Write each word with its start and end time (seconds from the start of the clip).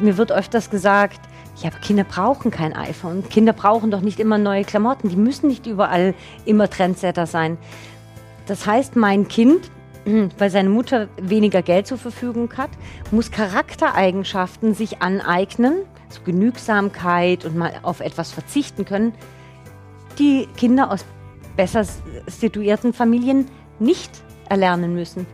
mir 0.00 0.16
wird 0.16 0.32
öfters 0.32 0.70
gesagt, 0.70 1.20
ja, 1.56 1.70
aber 1.70 1.78
Kinder 1.78 2.04
brauchen 2.04 2.50
kein 2.50 2.74
iPhone. 2.74 3.26
Kinder 3.28 3.52
brauchen 3.52 3.90
doch 3.90 4.02
nicht 4.02 4.20
immer 4.20 4.36
neue 4.36 4.64
Klamotten. 4.64 5.08
Die 5.08 5.16
müssen 5.16 5.48
nicht 5.48 5.66
überall 5.66 6.14
immer 6.44 6.68
Trendsetter 6.68 7.26
sein. 7.26 7.56
Das 8.46 8.66
heißt, 8.66 8.96
mein 8.96 9.26
Kind, 9.28 9.70
weil 10.38 10.50
seine 10.50 10.68
Mutter 10.68 11.08
weniger 11.20 11.62
Geld 11.62 11.86
zur 11.86 11.98
Verfügung 11.98 12.50
hat, 12.56 12.70
muss 13.10 13.30
Charaktereigenschaften 13.30 14.74
sich 14.74 15.00
aneignen, 15.00 15.82
so 16.10 16.20
Genügsamkeit 16.22 17.44
und 17.44 17.56
mal 17.56 17.72
auf 17.82 18.00
etwas 18.00 18.32
verzichten 18.32 18.84
können, 18.84 19.14
die 20.18 20.46
Kinder 20.56 20.90
aus 20.90 21.04
besser 21.56 21.84
situierten 22.26 22.92
Familien 22.92 23.46
nicht 23.78 24.10
erlernen 24.48 24.94
müssen. 24.94 25.26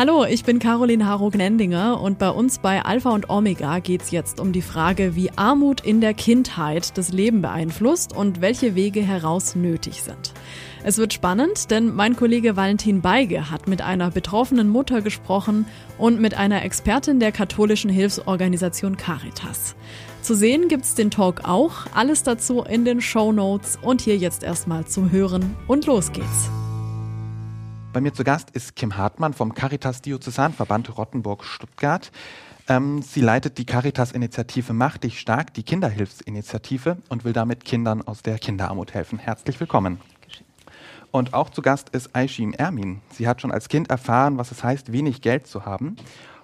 Hallo, 0.00 0.24
ich 0.24 0.44
bin 0.44 0.60
Caroline 0.60 1.06
Haro-Gnendinger 1.06 2.00
und 2.00 2.20
bei 2.20 2.30
uns 2.30 2.60
bei 2.60 2.84
Alpha 2.84 3.10
und 3.10 3.30
Omega 3.30 3.80
geht 3.80 4.02
es 4.02 4.12
jetzt 4.12 4.38
um 4.38 4.52
die 4.52 4.62
Frage, 4.62 5.16
wie 5.16 5.32
Armut 5.34 5.80
in 5.80 6.00
der 6.00 6.14
Kindheit 6.14 6.96
das 6.96 7.10
Leben 7.10 7.42
beeinflusst 7.42 8.14
und 8.14 8.40
welche 8.40 8.76
Wege 8.76 9.00
heraus 9.00 9.56
nötig 9.56 10.04
sind. 10.04 10.34
Es 10.84 10.98
wird 10.98 11.14
spannend, 11.14 11.72
denn 11.72 11.92
mein 11.96 12.14
Kollege 12.14 12.54
Valentin 12.54 13.00
Beige 13.00 13.50
hat 13.50 13.66
mit 13.66 13.82
einer 13.82 14.12
betroffenen 14.12 14.68
Mutter 14.68 15.02
gesprochen 15.02 15.66
und 15.98 16.20
mit 16.20 16.34
einer 16.34 16.62
Expertin 16.62 17.18
der 17.18 17.32
katholischen 17.32 17.90
Hilfsorganisation 17.90 18.96
Caritas. 18.96 19.74
Zu 20.22 20.36
sehen 20.36 20.68
gibt's 20.68 20.94
den 20.94 21.10
Talk 21.10 21.40
auch, 21.42 21.86
alles 21.92 22.22
dazu 22.22 22.62
in 22.62 22.84
den 22.84 23.00
Show 23.00 23.32
Notes 23.32 23.76
und 23.82 24.00
hier 24.00 24.16
jetzt 24.16 24.44
erstmal 24.44 24.86
zum 24.86 25.10
Hören 25.10 25.56
und 25.66 25.86
los 25.86 26.12
geht's. 26.12 26.50
Bei 27.98 28.02
mir 28.02 28.14
zu 28.14 28.22
Gast 28.22 28.50
ist 28.50 28.76
Kim 28.76 28.96
Hartmann 28.96 29.34
vom 29.34 29.54
Caritas 29.54 30.02
Diözesanverband 30.02 30.96
Rottenburg-Stuttgart. 30.96 32.12
Ähm, 32.68 33.02
sie 33.02 33.20
leitet 33.20 33.58
die 33.58 33.64
Caritas-Initiative 33.64 34.72
Mach 34.72 34.98
dich 34.98 35.18
stark, 35.18 35.52
die 35.54 35.64
Kinderhilfsinitiative 35.64 36.98
und 37.08 37.24
will 37.24 37.32
damit 37.32 37.64
Kindern 37.64 38.02
aus 38.02 38.22
der 38.22 38.38
Kinderarmut 38.38 38.94
helfen. 38.94 39.18
Herzlich 39.18 39.58
willkommen. 39.58 40.00
Und 41.10 41.34
auch 41.34 41.50
zu 41.50 41.60
Gast 41.60 41.88
ist 41.88 42.14
Aishim 42.14 42.52
Ermin. 42.52 43.00
Sie 43.10 43.26
hat 43.26 43.40
schon 43.40 43.50
als 43.50 43.68
Kind 43.68 43.90
erfahren, 43.90 44.38
was 44.38 44.52
es 44.52 44.62
heißt, 44.62 44.92
wenig 44.92 45.20
Geld 45.20 45.48
zu 45.48 45.64
haben. 45.64 45.96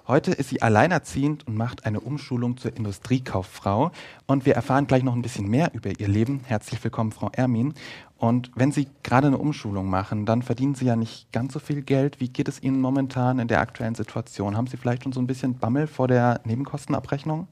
Heute 0.07 0.33
ist 0.33 0.51
sie 0.51 0.61
alleinerziehend 0.61 1.47
und 1.47 1.57
macht 1.57 1.87
eine 1.87 2.01
Umschulung 2.01 2.59
zur 2.59 2.77
Industriekauffrau. 2.77 3.93
Und 4.27 4.45
wir 4.45 4.55
erfahren 4.55 4.87
gleich 4.87 5.03
noch 5.03 5.15
ein 5.15 5.23
bisschen 5.23 5.49
mehr 5.49 5.71
über 5.73 5.99
ihr 5.99 6.09
Leben. 6.09 6.41
Herzlich 6.45 6.83
willkommen, 6.83 7.13
Frau 7.13 7.31
Ermin. 7.33 7.73
Und 8.17 8.51
wenn 8.55 8.73
Sie 8.73 8.87
gerade 9.03 9.27
eine 9.27 9.39
Umschulung 9.39 9.91
machen, 9.91 10.25
dann 10.25 10.43
verdienen 10.43 10.75
Sie 10.75 10.87
ja 10.87 10.97
nicht 10.97 11.33
ganz 11.33 11.53
so 11.53 11.59
viel 11.59 11.83
Geld. 11.83 12.21
Wie 12.21 12.29
geht 12.29 12.49
es 12.49 12.63
Ihnen 12.63 12.81
momentan 12.81 13.39
in 13.39 13.49
der 13.49 13.61
aktuellen 13.61 13.95
Situation? 13.95 14.57
Haben 14.57 14.67
Sie 14.67 14.77
vielleicht 14.77 15.03
schon 15.03 15.13
so 15.13 15.21
ein 15.21 15.27
bisschen 15.27 15.59
Bammel 15.59 15.87
vor 15.87 16.09
der 16.09 16.41
Nebenkostenabrechnung? 16.45 17.49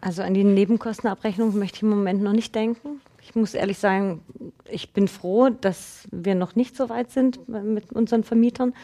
Also 0.00 0.22
an 0.22 0.34
die 0.34 0.44
Nebenkostenabrechnung 0.44 1.56
möchte 1.58 1.76
ich 1.76 1.82
im 1.82 1.88
Moment 1.88 2.22
noch 2.22 2.32
nicht 2.32 2.54
denken. 2.54 3.00
Ich 3.22 3.34
muss 3.34 3.54
ehrlich 3.54 3.78
sagen, 3.78 4.20
ich 4.68 4.92
bin 4.92 5.08
froh, 5.08 5.48
dass 5.48 6.06
wir 6.10 6.34
noch 6.34 6.56
nicht 6.56 6.76
so 6.76 6.90
weit 6.90 7.10
sind 7.10 7.48
mit 7.48 7.90
unseren 7.92 8.22
Vermietern. 8.22 8.74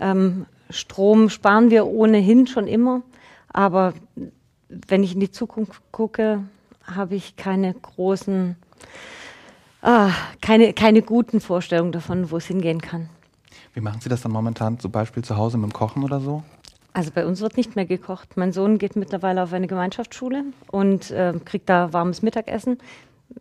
Ähm, 0.00 0.46
Strom 0.70 1.28
sparen 1.28 1.70
wir 1.70 1.86
ohnehin 1.86 2.46
schon 2.46 2.66
immer, 2.66 3.02
aber 3.52 3.92
wenn 4.68 5.02
ich 5.02 5.14
in 5.14 5.20
die 5.20 5.30
Zukunft 5.30 5.82
gucke, 5.92 6.44
habe 6.82 7.14
ich 7.14 7.36
keine 7.36 7.74
großen 7.74 8.56
ah, 9.82 10.10
keine, 10.40 10.72
keine 10.72 11.02
guten 11.02 11.40
Vorstellungen 11.40 11.92
davon, 11.92 12.30
wo 12.30 12.36
es 12.36 12.46
hingehen 12.46 12.80
kann. 12.80 13.08
Wie 13.74 13.80
machen 13.80 14.00
Sie 14.00 14.08
das 14.08 14.22
dann 14.22 14.32
momentan 14.32 14.78
zum 14.78 14.90
Beispiel 14.90 15.22
zu 15.22 15.36
Hause 15.36 15.58
mit 15.58 15.70
dem 15.70 15.72
Kochen 15.72 16.02
oder 16.02 16.20
so? 16.20 16.42
Also 16.92 17.10
bei 17.14 17.26
uns 17.26 17.40
wird 17.40 17.56
nicht 17.56 17.76
mehr 17.76 17.86
gekocht. 17.86 18.36
Mein 18.36 18.52
Sohn 18.52 18.78
geht 18.78 18.96
mittlerweile 18.96 19.42
auf 19.42 19.52
eine 19.52 19.66
Gemeinschaftsschule 19.66 20.44
und 20.70 21.10
äh, 21.10 21.34
kriegt 21.44 21.68
da 21.68 21.92
warmes 21.92 22.22
Mittagessen. 22.22 22.78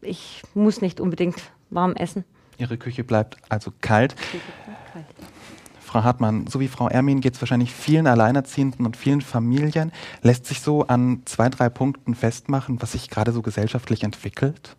Ich 0.01 0.43
muss 0.53 0.81
nicht 0.81 0.99
unbedingt 0.99 1.41
warm 1.69 1.95
essen. 1.95 2.23
Ihre 2.57 2.77
Küche 2.77 3.03
bleibt 3.03 3.37
also 3.49 3.71
kalt. 3.81 4.15
Bleibt 4.15 4.93
kalt. 4.93 5.05
Frau 5.79 6.03
Hartmann, 6.03 6.47
so 6.47 6.59
wie 6.59 6.67
Frau 6.67 6.89
Ermin 6.89 7.21
geht 7.21 7.35
es 7.35 7.41
wahrscheinlich 7.41 7.73
vielen 7.73 8.07
Alleinerziehenden 8.07 8.85
und 8.85 8.97
vielen 8.97 9.21
Familien. 9.21 9.93
Lässt 10.21 10.45
sich 10.45 10.59
so 10.59 10.85
an 10.85 11.21
zwei, 11.23 11.47
drei 11.47 11.69
Punkten 11.69 12.13
festmachen, 12.13 12.81
was 12.81 12.91
sich 12.91 13.09
gerade 13.09 13.31
so 13.31 13.41
gesellschaftlich 13.41 14.03
entwickelt? 14.03 14.75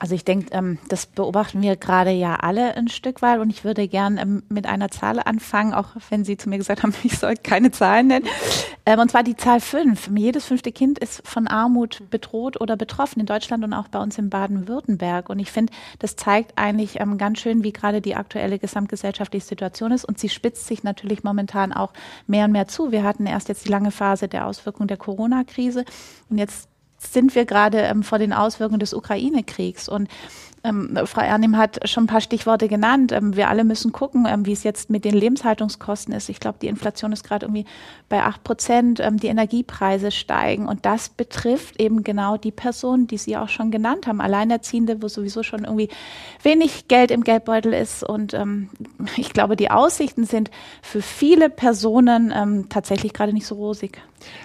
Also 0.00 0.14
ich 0.14 0.24
denke, 0.24 0.48
ähm, 0.52 0.78
das 0.88 1.06
beobachten 1.06 1.60
wir 1.60 1.76
gerade 1.76 2.10
ja 2.10 2.36
alle 2.36 2.76
ein 2.76 2.88
Stück 2.88 3.20
weit 3.20 3.40
und 3.40 3.50
ich 3.50 3.64
würde 3.64 3.88
gern 3.88 4.16
ähm, 4.16 4.42
mit 4.48 4.66
einer 4.66 4.90
Zahl 4.90 5.18
anfangen, 5.18 5.74
auch 5.74 5.88
wenn 6.10 6.24
Sie 6.24 6.36
zu 6.36 6.48
mir 6.48 6.58
gesagt 6.58 6.82
haben, 6.82 6.94
ich 7.02 7.18
soll 7.18 7.34
keine 7.34 7.72
Zahlen 7.72 8.06
nennen. 8.06 8.26
Ähm, 8.86 9.00
und 9.00 9.10
zwar 9.10 9.24
die 9.24 9.36
Zahl 9.36 9.60
fünf. 9.60 10.08
Jedes 10.14 10.44
fünfte 10.46 10.70
Kind 10.70 10.98
ist 11.00 11.26
von 11.26 11.48
Armut 11.48 12.02
bedroht 12.10 12.60
oder 12.60 12.76
betroffen 12.76 13.20
in 13.20 13.26
Deutschland 13.26 13.64
und 13.64 13.72
auch 13.72 13.88
bei 13.88 13.98
uns 13.98 14.18
in 14.18 14.30
Baden-Württemberg. 14.30 15.28
Und 15.28 15.40
ich 15.40 15.50
finde, 15.50 15.72
das 15.98 16.14
zeigt 16.14 16.52
eigentlich 16.56 17.00
ähm, 17.00 17.18
ganz 17.18 17.40
schön, 17.40 17.64
wie 17.64 17.72
gerade 17.72 18.00
die 18.00 18.14
aktuelle 18.14 18.58
gesamtgesellschaftliche 18.58 19.46
Situation 19.46 19.90
ist. 19.90 20.04
Und 20.04 20.18
sie 20.18 20.28
spitzt 20.28 20.68
sich 20.68 20.84
natürlich 20.84 21.24
momentan 21.24 21.72
auch 21.72 21.92
mehr 22.28 22.44
und 22.44 22.52
mehr 22.52 22.68
zu. 22.68 22.92
Wir 22.92 23.02
hatten 23.02 23.26
erst 23.26 23.48
jetzt 23.48 23.64
die 23.64 23.70
lange 23.70 23.90
Phase 23.90 24.28
der 24.28 24.46
Auswirkungen 24.46 24.88
der 24.88 24.96
Corona-Krise 24.96 25.84
und 26.30 26.38
jetzt 26.38 26.68
sind 26.98 27.34
wir 27.34 27.44
gerade 27.44 27.78
ähm, 27.78 28.02
vor 28.02 28.18
den 28.18 28.32
Auswirkungen 28.32 28.80
des 28.80 28.92
Ukraine-Kriegs. 28.92 29.88
Und 29.88 30.08
ähm, 30.64 30.98
Frau 31.04 31.20
Ernim 31.20 31.56
hat 31.56 31.88
schon 31.88 32.04
ein 32.04 32.08
paar 32.08 32.20
Stichworte 32.20 32.68
genannt. 32.68 33.12
Ähm, 33.12 33.36
wir 33.36 33.48
alle 33.48 33.64
müssen 33.64 33.92
gucken, 33.92 34.26
ähm, 34.28 34.46
wie 34.46 34.52
es 34.52 34.64
jetzt 34.64 34.90
mit 34.90 35.04
den 35.04 35.14
Lebenshaltungskosten 35.14 36.14
ist. 36.14 36.28
Ich 36.28 36.40
glaube, 36.40 36.58
die 36.60 36.68
Inflation 36.68 37.12
ist 37.12 37.24
gerade 37.24 37.46
irgendwie 37.46 37.66
bei 38.08 38.22
acht 38.22 38.42
Prozent. 38.44 39.00
Ähm, 39.00 39.18
die 39.18 39.28
Energiepreise 39.28 40.10
steigen. 40.10 40.66
Und 40.66 40.86
das 40.86 41.08
betrifft 41.08 41.80
eben 41.80 42.02
genau 42.02 42.36
die 42.36 42.50
Personen, 42.52 43.06
die 43.06 43.18
Sie 43.18 43.36
auch 43.36 43.48
schon 43.48 43.70
genannt 43.70 44.06
haben. 44.06 44.20
Alleinerziehende, 44.20 45.02
wo 45.02 45.08
sowieso 45.08 45.42
schon 45.42 45.64
irgendwie 45.64 45.88
wenig 46.42 46.88
Geld 46.88 47.10
im 47.10 47.24
Geldbeutel 47.24 47.72
ist. 47.72 48.02
Und 48.02 48.34
ähm, 48.34 48.70
ich 49.16 49.32
glaube, 49.32 49.56
die 49.56 49.70
Aussichten 49.70 50.24
sind 50.24 50.50
für 50.82 51.02
viele 51.02 51.50
Personen 51.50 52.32
ähm, 52.34 52.68
tatsächlich 52.68 53.12
gerade 53.12 53.32
nicht 53.32 53.46
so 53.46 53.56
rosig. 53.56 54.00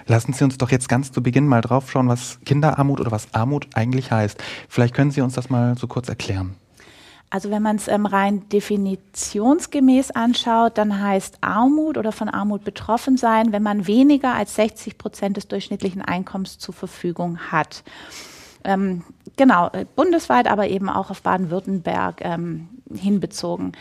Lassen 0.06 0.32
Sie 0.32 0.44
uns 0.44 0.58
doch 0.58 0.70
jetzt 0.70 0.88
ganz 0.88 1.10
zu 1.10 1.22
Beginn 1.22 1.46
mal 1.46 1.60
drauf 1.60 1.90
schauen, 1.90 2.08
was 2.08 2.38
Kinderarmut 2.44 3.00
oder 3.00 3.10
was 3.10 3.32
Armut 3.32 3.68
eigentlich 3.74 4.12
heißt. 4.12 4.42
Vielleicht 4.68 4.94
können 4.94 5.10
Sie 5.10 5.20
uns 5.20 5.34
das 5.34 5.50
mal 5.50 5.76
so 5.76 5.86
kurz 5.86 6.03
erklären. 6.08 6.56
Also 7.34 7.50
wenn 7.50 7.62
man 7.62 7.74
es 7.76 7.88
ähm, 7.88 8.06
rein 8.06 8.48
definitionsgemäß 8.48 10.12
anschaut, 10.12 10.78
dann 10.78 11.02
heißt 11.02 11.38
Armut 11.40 11.98
oder 11.98 12.12
von 12.12 12.28
Armut 12.28 12.62
betroffen 12.62 13.16
sein, 13.16 13.50
wenn 13.50 13.62
man 13.62 13.88
weniger 13.88 14.34
als 14.34 14.54
60 14.54 14.98
Prozent 14.98 15.36
des 15.36 15.48
durchschnittlichen 15.48 16.00
Einkommens 16.00 16.58
zur 16.60 16.74
Verfügung 16.74 17.38
hat. 17.50 17.82
Ähm, 18.62 19.02
genau, 19.36 19.68
äh, 19.72 19.84
bundesweit, 19.96 20.46
aber 20.46 20.68
eben 20.68 20.88
auch 20.88 21.10
auf 21.10 21.22
Baden-Württemberg 21.22 22.20
ähm, 22.20 22.68
hinbezogen. 22.94 23.72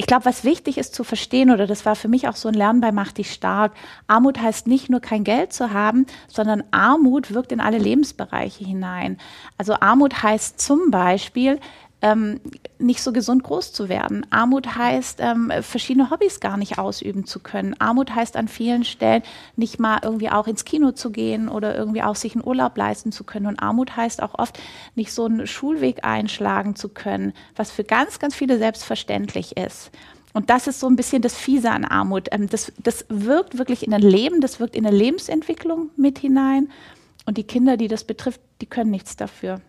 Ich 0.00 0.06
glaube, 0.06 0.26
was 0.26 0.44
wichtig 0.44 0.78
ist 0.78 0.94
zu 0.94 1.02
verstehen, 1.02 1.50
oder 1.50 1.66
das 1.66 1.84
war 1.84 1.96
für 1.96 2.06
mich 2.06 2.28
auch 2.28 2.36
so 2.36 2.48
ein 2.48 2.54
Lernen 2.54 2.80
bei 2.80 2.92
Mach 2.92 3.10
dich 3.10 3.32
stark, 3.32 3.72
Armut 4.06 4.38
heißt 4.40 4.68
nicht 4.68 4.88
nur 4.88 5.00
kein 5.00 5.24
Geld 5.24 5.52
zu 5.52 5.72
haben, 5.72 6.06
sondern 6.28 6.62
Armut 6.70 7.34
wirkt 7.34 7.50
in 7.50 7.60
alle 7.60 7.78
Lebensbereiche 7.78 8.64
hinein. 8.64 9.18
Also 9.58 9.74
Armut 9.74 10.22
heißt 10.22 10.60
zum 10.60 10.92
Beispiel, 10.92 11.58
ähm, 12.00 12.40
nicht 12.78 13.02
so 13.02 13.12
gesund 13.12 13.42
groß 13.42 13.72
zu 13.72 13.88
werden. 13.88 14.24
Armut 14.30 14.76
heißt, 14.76 15.18
ähm, 15.20 15.52
verschiedene 15.62 16.10
Hobbys 16.10 16.38
gar 16.38 16.56
nicht 16.56 16.78
ausüben 16.78 17.24
zu 17.24 17.40
können. 17.40 17.74
Armut 17.80 18.14
heißt 18.14 18.36
an 18.36 18.46
vielen 18.46 18.84
Stellen 18.84 19.22
nicht 19.56 19.80
mal 19.80 19.98
irgendwie 20.02 20.30
auch 20.30 20.46
ins 20.46 20.64
Kino 20.64 20.92
zu 20.92 21.10
gehen 21.10 21.48
oder 21.48 21.74
irgendwie 21.76 22.02
auch 22.02 22.14
sich 22.14 22.34
einen 22.34 22.46
Urlaub 22.46 22.76
leisten 22.76 23.10
zu 23.10 23.24
können. 23.24 23.46
Und 23.46 23.60
Armut 23.60 23.96
heißt 23.96 24.22
auch 24.22 24.38
oft 24.38 24.60
nicht 24.94 25.12
so 25.12 25.24
einen 25.24 25.46
Schulweg 25.46 26.04
einschlagen 26.04 26.76
zu 26.76 26.88
können, 26.88 27.32
was 27.56 27.70
für 27.72 27.84
ganz, 27.84 28.20
ganz 28.20 28.34
viele 28.34 28.58
selbstverständlich 28.58 29.56
ist. 29.56 29.90
Und 30.34 30.50
das 30.50 30.68
ist 30.68 30.78
so 30.78 30.88
ein 30.88 30.94
bisschen 30.94 31.22
das 31.22 31.34
Fiese 31.34 31.70
an 31.70 31.84
Armut. 31.84 32.28
Ähm, 32.30 32.48
das, 32.48 32.72
das 32.78 33.06
wirkt 33.08 33.58
wirklich 33.58 33.84
in 33.84 33.92
ein 33.92 34.02
Leben, 34.02 34.40
das 34.40 34.60
wirkt 34.60 34.76
in 34.76 34.86
eine 34.86 34.96
Lebensentwicklung 34.96 35.90
mit 35.96 36.20
hinein. 36.20 36.68
Und 37.26 37.38
die 37.38 37.44
Kinder, 37.44 37.76
die 37.76 37.88
das 37.88 38.04
betrifft, 38.04 38.40
die 38.60 38.66
können 38.66 38.90
nichts 38.90 39.16
dafür. 39.16 39.60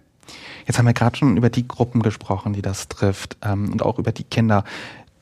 Jetzt 0.65 0.77
haben 0.77 0.85
wir 0.85 0.93
gerade 0.93 1.17
schon 1.17 1.37
über 1.37 1.49
die 1.49 1.67
Gruppen 1.67 2.01
gesprochen, 2.01 2.53
die 2.53 2.61
das 2.61 2.87
trifft 2.87 3.37
ähm, 3.41 3.71
und 3.71 3.81
auch 3.81 3.99
über 3.99 4.11
die 4.11 4.23
Kinder, 4.23 4.63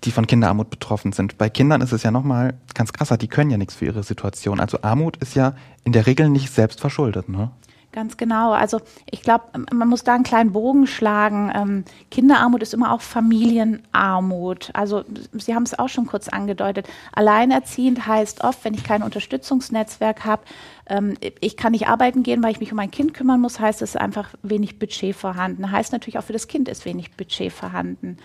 die 0.04 0.12
von 0.12 0.28
Kinderarmut 0.28 0.70
betroffen 0.70 1.12
sind. 1.12 1.38
Bei 1.38 1.50
Kindern 1.50 1.82
ist 1.82 1.92
es 1.92 2.04
ja 2.04 2.12
nochmal 2.12 2.54
ganz 2.74 2.94
krasser, 2.94 3.18
die 3.18 3.28
können 3.28 3.50
ja 3.50 3.58
nichts 3.58 3.76
für 3.76 3.86
ihre 3.86 4.04
Situation. 4.04 4.60
Also 4.60 4.80
Armut 4.82 5.18
ist 5.18 5.36
ja 5.36 5.56
in 5.84 5.92
der 5.92 6.06
Regel 6.06 6.30
nicht 6.30 6.54
selbst 6.54 6.80
verschuldet. 6.80 7.30
Ne? 7.30 7.52
Ganz 7.94 8.18
genau. 8.18 8.52
Also 8.52 8.82
ich 9.10 9.22
glaube, 9.22 9.46
man 9.74 9.88
muss 9.88 10.04
da 10.04 10.14
einen 10.14 10.24
kleinen 10.24 10.52
Bogen 10.52 10.88
schlagen. 10.88 11.52
Ähm, 11.56 11.86
Kinderarmut 12.12 12.62
ist 12.62 12.74
immer 12.74 12.92
auch 12.92 13.02
Familienarmut. 13.02 14.72
Also 14.74 15.04
Sie 15.32 15.56
haben 15.56 15.64
es 15.64 15.80
auch 15.80 15.88
schon 15.88 16.06
kurz 16.06 16.28
angedeutet. 16.28 16.88
Alleinerziehend 17.14 18.06
heißt 18.06 18.44
oft, 18.44 18.64
wenn 18.66 18.74
ich 18.74 18.84
kein 18.84 19.04
Unterstützungsnetzwerk 19.04 20.26
habe, 20.26 20.44
ähm, 20.88 21.18
ich 21.40 21.58
kann 21.58 21.72
nicht 21.72 21.88
arbeiten 21.88 22.24
gehen, 22.24 22.44
weil 22.44 22.52
ich 22.52 22.60
mich 22.60 22.72
um 22.72 22.76
mein 22.76 22.92
Kind 22.92 23.14
kümmern 23.14 23.42
muss, 23.42 23.60
heißt 23.60 23.82
es 23.82 23.96
einfach 23.96 24.34
wenig 24.44 24.80
Budget 24.80 25.16
vorhanden. 25.16 25.72
Heißt 25.72 25.92
natürlich 25.92 26.20
auch 26.20 26.24
für 26.24 26.34
das 26.34 26.48
Kind 26.48 26.68
ist 26.68 26.86
wenig 26.86 27.14
Budget 27.16 27.52
vorhanden. 27.52 28.18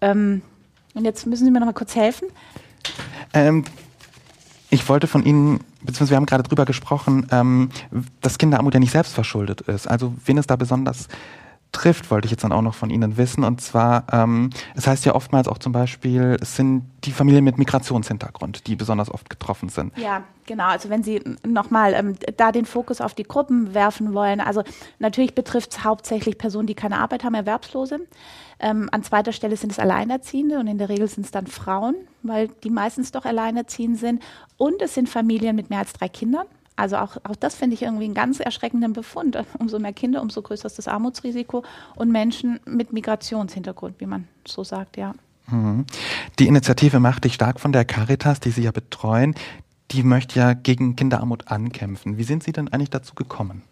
Ähm, 0.00 0.42
und 0.94 1.04
jetzt 1.04 1.26
müssen 1.26 1.44
Sie 1.44 1.50
mir 1.50 1.60
noch 1.60 1.66
mal 1.66 1.72
kurz 1.72 1.94
helfen. 1.94 2.28
Ähm, 3.32 3.64
Ich 4.70 4.88
wollte 4.88 5.06
von 5.06 5.24
Ihnen, 5.24 5.60
beziehungsweise 5.80 6.10
wir 6.10 6.16
haben 6.16 6.26
gerade 6.26 6.42
drüber 6.42 6.64
gesprochen, 6.64 7.26
ähm, 7.30 7.70
dass 8.20 8.38
Kinderarmut 8.38 8.74
ja 8.74 8.80
nicht 8.80 8.92
selbst 8.92 9.14
verschuldet 9.14 9.62
ist. 9.62 9.86
Also 9.86 10.14
wen 10.24 10.36
es 10.36 10.46
da 10.46 10.56
besonders 10.56 11.08
trifft, 11.72 12.10
wollte 12.10 12.26
ich 12.26 12.30
jetzt 12.30 12.44
dann 12.44 12.52
auch 12.52 12.62
noch 12.62 12.74
von 12.74 12.90
Ihnen 12.90 13.16
wissen. 13.16 13.44
Und 13.44 13.60
zwar, 13.60 14.04
ähm, 14.12 14.50
es 14.74 14.86
heißt 14.86 15.04
ja 15.04 15.14
oftmals 15.14 15.48
auch 15.48 15.58
zum 15.58 15.72
Beispiel, 15.72 16.36
es 16.40 16.56
sind 16.56 16.84
die 17.04 17.12
Familien 17.12 17.44
mit 17.44 17.58
Migrationshintergrund, 17.58 18.66
die 18.66 18.76
besonders 18.76 19.10
oft 19.10 19.30
getroffen 19.30 19.68
sind. 19.68 19.96
Ja, 19.96 20.24
genau. 20.46 20.66
Also 20.66 20.90
wenn 20.90 21.02
Sie 21.02 21.22
nochmal 21.46 21.94
ähm, 21.94 22.14
da 22.36 22.52
den 22.52 22.64
Fokus 22.64 23.00
auf 23.00 23.14
die 23.14 23.24
Gruppen 23.24 23.74
werfen 23.74 24.14
wollen, 24.14 24.40
also 24.40 24.62
natürlich 24.98 25.34
betrifft 25.34 25.72
es 25.72 25.84
hauptsächlich 25.84 26.38
Personen, 26.38 26.66
die 26.66 26.74
keine 26.74 26.98
Arbeit 26.98 27.24
haben, 27.24 27.34
Erwerbslose. 27.34 28.00
Ähm, 28.60 28.88
an 28.90 29.02
zweiter 29.02 29.32
Stelle 29.32 29.56
sind 29.56 29.70
es 29.70 29.78
Alleinerziehende 29.78 30.58
und 30.58 30.66
in 30.66 30.78
der 30.78 30.88
Regel 30.88 31.06
sind 31.06 31.24
es 31.24 31.30
dann 31.30 31.46
Frauen, 31.46 31.94
weil 32.22 32.48
die 32.64 32.70
meistens 32.70 33.12
doch 33.12 33.24
alleinerziehend 33.24 33.98
sind. 33.98 34.22
Und 34.56 34.82
es 34.82 34.94
sind 34.94 35.08
Familien 35.08 35.54
mit 35.54 35.70
mehr 35.70 35.78
als 35.78 35.92
drei 35.92 36.08
Kindern. 36.08 36.46
Also 36.78 36.96
auch, 36.96 37.16
auch 37.24 37.34
das 37.34 37.56
finde 37.56 37.74
ich 37.74 37.82
irgendwie 37.82 38.04
einen 38.04 38.14
ganz 38.14 38.38
erschreckenden 38.38 38.92
Befund. 38.92 39.36
Umso 39.58 39.80
mehr 39.80 39.92
Kinder, 39.92 40.22
umso 40.22 40.42
größer 40.42 40.66
ist 40.66 40.78
das 40.78 40.86
Armutsrisiko 40.86 41.64
und 41.96 42.12
Menschen 42.12 42.60
mit 42.66 42.92
Migrationshintergrund, 42.92 44.00
wie 44.00 44.06
man 44.06 44.28
so 44.46 44.62
sagt, 44.62 44.96
ja. 44.96 45.12
Mhm. 45.48 45.86
Die 46.38 46.46
Initiative 46.46 47.00
Macht 47.00 47.24
dich 47.24 47.34
stark 47.34 47.58
von 47.58 47.72
der 47.72 47.84
Caritas, 47.84 48.38
die 48.38 48.50
Sie 48.50 48.62
ja 48.62 48.70
betreuen, 48.70 49.34
die 49.90 50.04
möchte 50.04 50.38
ja 50.38 50.52
gegen 50.54 50.94
Kinderarmut 50.94 51.48
ankämpfen. 51.48 52.16
Wie 52.16 52.22
sind 52.22 52.44
Sie 52.44 52.52
denn 52.52 52.68
eigentlich 52.68 52.90
dazu 52.90 53.14
gekommen? 53.16 53.62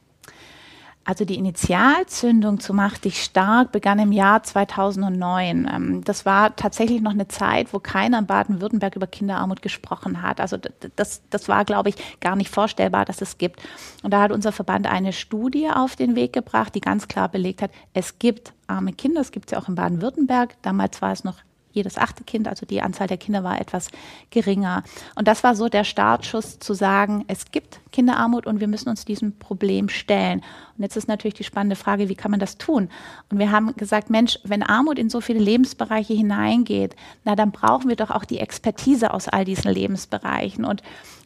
Also 1.06 1.24
die 1.24 1.36
Initialzündung 1.36 2.58
zu 2.58 2.74
Mach 2.74 2.98
dich 2.98 3.22
stark 3.22 3.70
begann 3.70 4.00
im 4.00 4.10
Jahr 4.10 4.42
2009. 4.42 5.70
Ähm, 5.72 6.04
das 6.04 6.26
war 6.26 6.56
tatsächlich 6.56 7.00
noch 7.00 7.12
eine 7.12 7.28
Zeit, 7.28 7.72
wo 7.72 7.78
keiner 7.78 8.18
in 8.18 8.26
Baden-Württemberg 8.26 8.96
über 8.96 9.06
Kinderarmut 9.06 9.62
gesprochen 9.62 10.20
hat. 10.20 10.40
Also 10.40 10.58
das, 10.96 11.22
das 11.30 11.48
war, 11.48 11.64
glaube 11.64 11.90
ich, 11.90 12.20
gar 12.20 12.34
nicht 12.34 12.50
vorstellbar, 12.50 13.04
dass 13.04 13.22
es 13.22 13.38
gibt. 13.38 13.62
Und 14.02 14.10
da 14.10 14.20
hat 14.20 14.32
unser 14.32 14.50
Verband 14.50 14.88
eine 14.88 15.12
Studie 15.12 15.70
auf 15.72 15.94
den 15.94 16.16
Weg 16.16 16.32
gebracht, 16.32 16.74
die 16.74 16.80
ganz 16.80 17.06
klar 17.06 17.28
belegt 17.28 17.62
hat, 17.62 17.70
es 17.94 18.18
gibt 18.18 18.52
arme 18.66 18.92
Kinder, 18.92 19.20
es 19.20 19.30
gibt 19.30 19.50
sie 19.50 19.56
auch 19.56 19.68
in 19.68 19.76
Baden-Württemberg. 19.76 20.60
Damals 20.62 21.00
war 21.00 21.12
es 21.12 21.22
noch 21.22 21.36
jedes 21.76 21.98
achte 21.98 22.24
Kind, 22.24 22.48
also 22.48 22.66
die 22.66 22.82
Anzahl 22.82 23.06
der 23.06 23.18
Kinder 23.18 23.44
war 23.44 23.60
etwas 23.60 23.88
geringer. 24.30 24.82
Und 25.14 25.28
das 25.28 25.44
war 25.44 25.54
so 25.54 25.68
der 25.68 25.84
Startschuss 25.84 26.58
zu 26.58 26.74
sagen, 26.74 27.24
es 27.28 27.52
gibt 27.52 27.80
Kinderarmut 27.92 28.46
und 28.46 28.60
wir 28.60 28.68
müssen 28.68 28.88
uns 28.88 29.04
diesem 29.04 29.38
Problem 29.38 29.88
stellen. 29.88 30.42
Und 30.76 30.82
jetzt 30.82 30.96
ist 30.96 31.08
natürlich 31.08 31.34
die 31.34 31.44
spannende 31.44 31.76
Frage, 31.76 32.08
wie 32.08 32.14
kann 32.14 32.30
man 32.30 32.40
das 32.40 32.58
tun? 32.58 32.88
Und 33.30 33.38
wir 33.38 33.52
haben 33.52 33.74
gesagt, 33.76 34.10
Mensch, 34.10 34.38
wenn 34.42 34.62
Armut 34.62 34.98
in 34.98 35.10
so 35.10 35.20
viele 35.20 35.38
Lebensbereiche 35.38 36.14
hineingeht, 36.14 36.96
na 37.24 37.36
dann 37.36 37.52
brauchen 37.52 37.88
wir 37.88 37.96
doch 37.96 38.10
auch 38.10 38.24
die 38.24 38.40
Expertise 38.40 39.12
aus 39.14 39.28
all 39.28 39.44
diesen 39.44 39.70
Lebensbereichen. 39.70 40.64
Und 40.64 40.82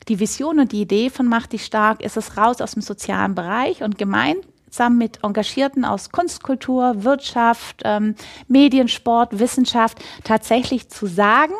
die 0.08 0.20
Vision 0.20 0.60
und 0.60 0.72
die 0.72 0.82
Idee 0.82 1.10
von 1.10 1.26
Macht 1.26 1.52
dich 1.52 1.64
stark 1.64 2.02
ist 2.02 2.16
es 2.16 2.36
raus 2.36 2.60
aus 2.60 2.72
dem 2.72 2.82
sozialen 2.82 3.34
Bereich 3.34 3.82
und 3.82 3.98
gemein 3.98 4.36
zusammen 4.70 4.98
mit 4.98 5.22
Engagierten 5.22 5.84
aus 5.84 6.10
Kunst, 6.10 6.42
Kultur, 6.42 7.04
Wirtschaft, 7.04 7.82
ähm, 7.84 8.14
Medien, 8.48 8.88
Sport, 8.88 9.38
Wissenschaft 9.38 9.98
tatsächlich 10.24 10.88
zu 10.88 11.06
sagen, 11.06 11.54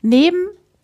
neben 0.00 0.36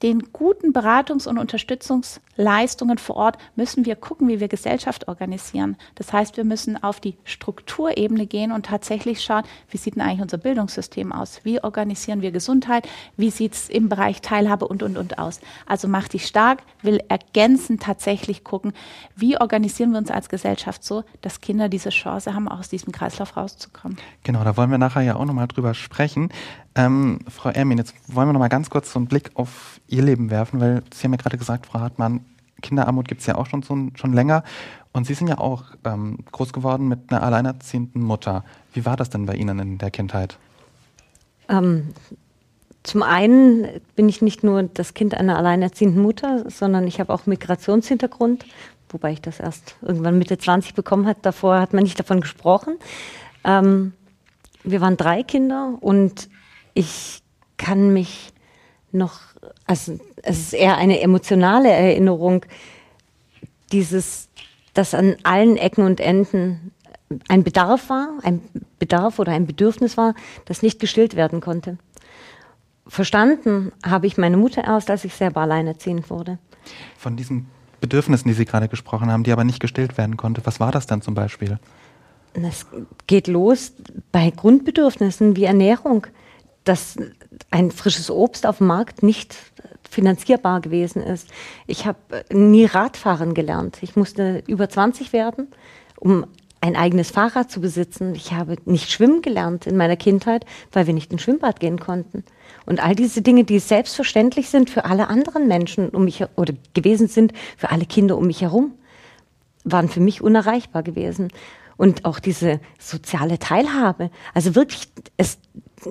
den 0.02 0.32
guten 0.32 0.72
Beratungs- 0.72 1.26
und 1.26 1.38
Unterstützungsleistungen 1.38 2.98
vor 2.98 3.16
Ort 3.16 3.38
müssen 3.56 3.84
wir 3.84 3.96
gucken, 3.96 4.28
wie 4.28 4.38
wir 4.38 4.48
Gesellschaft 4.48 5.08
organisieren. 5.08 5.76
Das 5.96 6.12
heißt, 6.12 6.36
wir 6.36 6.44
müssen 6.44 6.80
auf 6.82 7.00
die 7.00 7.16
Strukturebene 7.24 8.26
gehen 8.26 8.52
und 8.52 8.66
tatsächlich 8.66 9.22
schauen, 9.22 9.42
wie 9.70 9.76
sieht 9.76 9.96
denn 9.96 10.02
eigentlich 10.02 10.22
unser 10.22 10.38
Bildungssystem 10.38 11.12
aus? 11.12 11.40
Wie 11.42 11.62
organisieren 11.62 12.22
wir 12.22 12.30
Gesundheit? 12.30 12.88
Wie 13.16 13.30
sieht 13.30 13.54
es 13.54 13.68
im 13.68 13.88
Bereich 13.88 14.20
Teilhabe 14.20 14.68
und, 14.68 14.82
und, 14.82 14.96
und 14.96 15.18
aus? 15.18 15.40
Also 15.66 15.88
macht 15.88 16.12
dich 16.12 16.26
stark, 16.26 16.62
will 16.82 17.00
ergänzend 17.08 17.82
tatsächlich 17.82 18.44
gucken, 18.44 18.72
wie 19.16 19.40
organisieren 19.40 19.90
wir 19.90 19.98
uns 19.98 20.10
als 20.10 20.28
Gesellschaft 20.28 20.84
so, 20.84 21.02
dass 21.22 21.40
Kinder 21.40 21.68
diese 21.68 21.90
Chance 21.90 22.34
haben, 22.34 22.48
aus 22.48 22.68
diesem 22.68 22.92
Kreislauf 22.92 23.36
rauszukommen. 23.36 23.98
Genau, 24.22 24.44
da 24.44 24.56
wollen 24.56 24.70
wir 24.70 24.78
nachher 24.78 25.02
ja 25.02 25.16
auch 25.16 25.24
nochmal 25.24 25.48
drüber 25.48 25.74
sprechen. 25.74 26.30
Ähm, 26.78 27.18
Frau 27.28 27.48
Ermin, 27.48 27.76
jetzt 27.76 27.92
wollen 28.06 28.28
wir 28.28 28.32
noch 28.32 28.38
mal 28.38 28.46
ganz 28.46 28.70
kurz 28.70 28.92
so 28.92 29.00
einen 29.00 29.08
Blick 29.08 29.32
auf 29.34 29.80
Ihr 29.88 30.00
Leben 30.00 30.30
werfen, 30.30 30.60
weil 30.60 30.84
Sie 30.94 31.02
haben 31.02 31.12
ja 31.12 31.16
gerade 31.16 31.36
gesagt, 31.36 31.66
Frau 31.66 31.80
Hartmann, 31.80 32.24
Kinderarmut 32.62 33.08
gibt 33.08 33.20
es 33.20 33.26
ja 33.26 33.34
auch 33.34 33.46
schon, 33.46 33.62
so, 33.62 33.76
schon 33.96 34.12
länger. 34.12 34.44
Und 34.92 35.04
Sie 35.04 35.14
sind 35.14 35.26
ja 35.26 35.38
auch 35.38 35.64
ähm, 35.84 36.18
groß 36.30 36.52
geworden 36.52 36.86
mit 36.86 37.10
einer 37.10 37.24
alleinerziehenden 37.24 38.00
Mutter. 38.00 38.44
Wie 38.72 38.86
war 38.86 38.94
das 38.94 39.10
denn 39.10 39.26
bei 39.26 39.34
Ihnen 39.34 39.58
in 39.58 39.78
der 39.78 39.90
Kindheit? 39.90 40.38
Ähm, 41.48 41.88
zum 42.84 43.02
einen 43.02 43.66
bin 43.96 44.08
ich 44.08 44.22
nicht 44.22 44.44
nur 44.44 44.62
das 44.62 44.94
Kind 44.94 45.14
einer 45.14 45.36
alleinerziehenden 45.36 46.00
Mutter, 46.00 46.48
sondern 46.48 46.86
ich 46.86 47.00
habe 47.00 47.12
auch 47.12 47.26
Migrationshintergrund, 47.26 48.46
wobei 48.88 49.10
ich 49.10 49.20
das 49.20 49.40
erst 49.40 49.74
irgendwann 49.82 50.16
Mitte 50.16 50.38
20 50.38 50.74
bekommen 50.74 51.08
habe. 51.08 51.18
Davor 51.22 51.58
hat 51.58 51.72
man 51.72 51.82
nicht 51.82 51.98
davon 51.98 52.20
gesprochen. 52.20 52.76
Ähm, 53.42 53.94
wir 54.62 54.80
waren 54.80 54.96
drei 54.96 55.24
Kinder 55.24 55.76
und 55.80 56.28
ich 56.78 57.22
kann 57.56 57.92
mich 57.92 58.32
noch, 58.92 59.18
also 59.66 59.98
es 60.22 60.38
ist 60.38 60.52
eher 60.52 60.76
eine 60.76 61.00
emotionale 61.00 61.70
Erinnerung, 61.70 62.46
dieses, 63.72 64.28
dass 64.74 64.94
an 64.94 65.16
allen 65.24 65.56
Ecken 65.56 65.84
und 65.84 65.98
Enden 65.98 66.70
ein 67.26 67.42
Bedarf 67.42 67.90
war, 67.90 68.10
ein 68.22 68.40
Bedarf 68.78 69.18
oder 69.18 69.32
ein 69.32 69.46
Bedürfnis 69.46 69.96
war, 69.96 70.14
das 70.44 70.62
nicht 70.62 70.78
gestillt 70.78 71.16
werden 71.16 71.40
konnte. 71.40 71.78
Verstanden 72.86 73.72
habe 73.84 74.06
ich 74.06 74.16
meine 74.16 74.36
Mutter 74.36 74.62
erst, 74.62 74.88
als 74.88 75.04
ich 75.04 75.14
selber 75.14 75.40
alleinerziehend 75.40 76.10
wurde. 76.10 76.38
Von 76.96 77.16
diesen 77.16 77.48
Bedürfnissen, 77.80 78.28
die 78.28 78.34
Sie 78.34 78.44
gerade 78.44 78.68
gesprochen 78.68 79.10
haben, 79.10 79.24
die 79.24 79.32
aber 79.32 79.42
nicht 79.42 79.58
gestillt 79.58 79.98
werden 79.98 80.16
konnte, 80.16 80.46
was 80.46 80.60
war 80.60 80.70
das 80.70 80.86
dann 80.86 81.02
zum 81.02 81.14
Beispiel? 81.14 81.58
Es 82.34 82.66
geht 83.08 83.26
los 83.26 83.72
bei 84.12 84.30
Grundbedürfnissen 84.30 85.34
wie 85.34 85.44
Ernährung, 85.44 86.06
dass 86.68 86.96
ein 87.50 87.70
frisches 87.70 88.10
Obst 88.10 88.46
auf 88.46 88.58
dem 88.58 88.66
Markt 88.66 89.02
nicht 89.02 89.34
finanzierbar 89.88 90.60
gewesen 90.60 91.02
ist. 91.02 91.28
Ich 91.66 91.86
habe 91.86 91.98
nie 92.30 92.66
Radfahren 92.66 93.34
gelernt. 93.34 93.78
Ich 93.80 93.96
musste 93.96 94.42
über 94.46 94.68
20 94.68 95.12
werden, 95.12 95.48
um 95.98 96.26
ein 96.60 96.76
eigenes 96.76 97.10
Fahrrad 97.10 97.50
zu 97.50 97.60
besitzen. 97.60 98.14
Ich 98.14 98.32
habe 98.32 98.56
nicht 98.64 98.90
schwimmen 98.90 99.22
gelernt 99.22 99.66
in 99.66 99.76
meiner 99.76 99.96
Kindheit, 99.96 100.44
weil 100.72 100.86
wir 100.86 100.94
nicht 100.94 101.12
ins 101.12 101.22
Schwimmbad 101.22 101.60
gehen 101.60 101.78
konnten. 101.78 102.24
Und 102.66 102.84
all 102.84 102.94
diese 102.94 103.22
Dinge, 103.22 103.44
die 103.44 103.60
selbstverständlich 103.60 104.50
sind 104.50 104.68
für 104.68 104.84
alle 104.84 105.08
anderen 105.08 105.46
Menschen 105.48 105.88
um 105.90 106.04
mich 106.04 106.24
oder 106.36 106.52
gewesen 106.74 107.08
sind 107.08 107.32
für 107.56 107.70
alle 107.70 107.86
Kinder 107.86 108.18
um 108.18 108.26
mich 108.26 108.42
herum, 108.42 108.74
waren 109.64 109.88
für 109.88 110.00
mich 110.00 110.20
unerreichbar 110.20 110.82
gewesen. 110.82 111.28
Und 111.76 112.04
auch 112.04 112.18
diese 112.18 112.60
soziale 112.78 113.38
Teilhabe. 113.38 114.10
Also 114.34 114.56
wirklich, 114.56 114.88
es, 115.16 115.38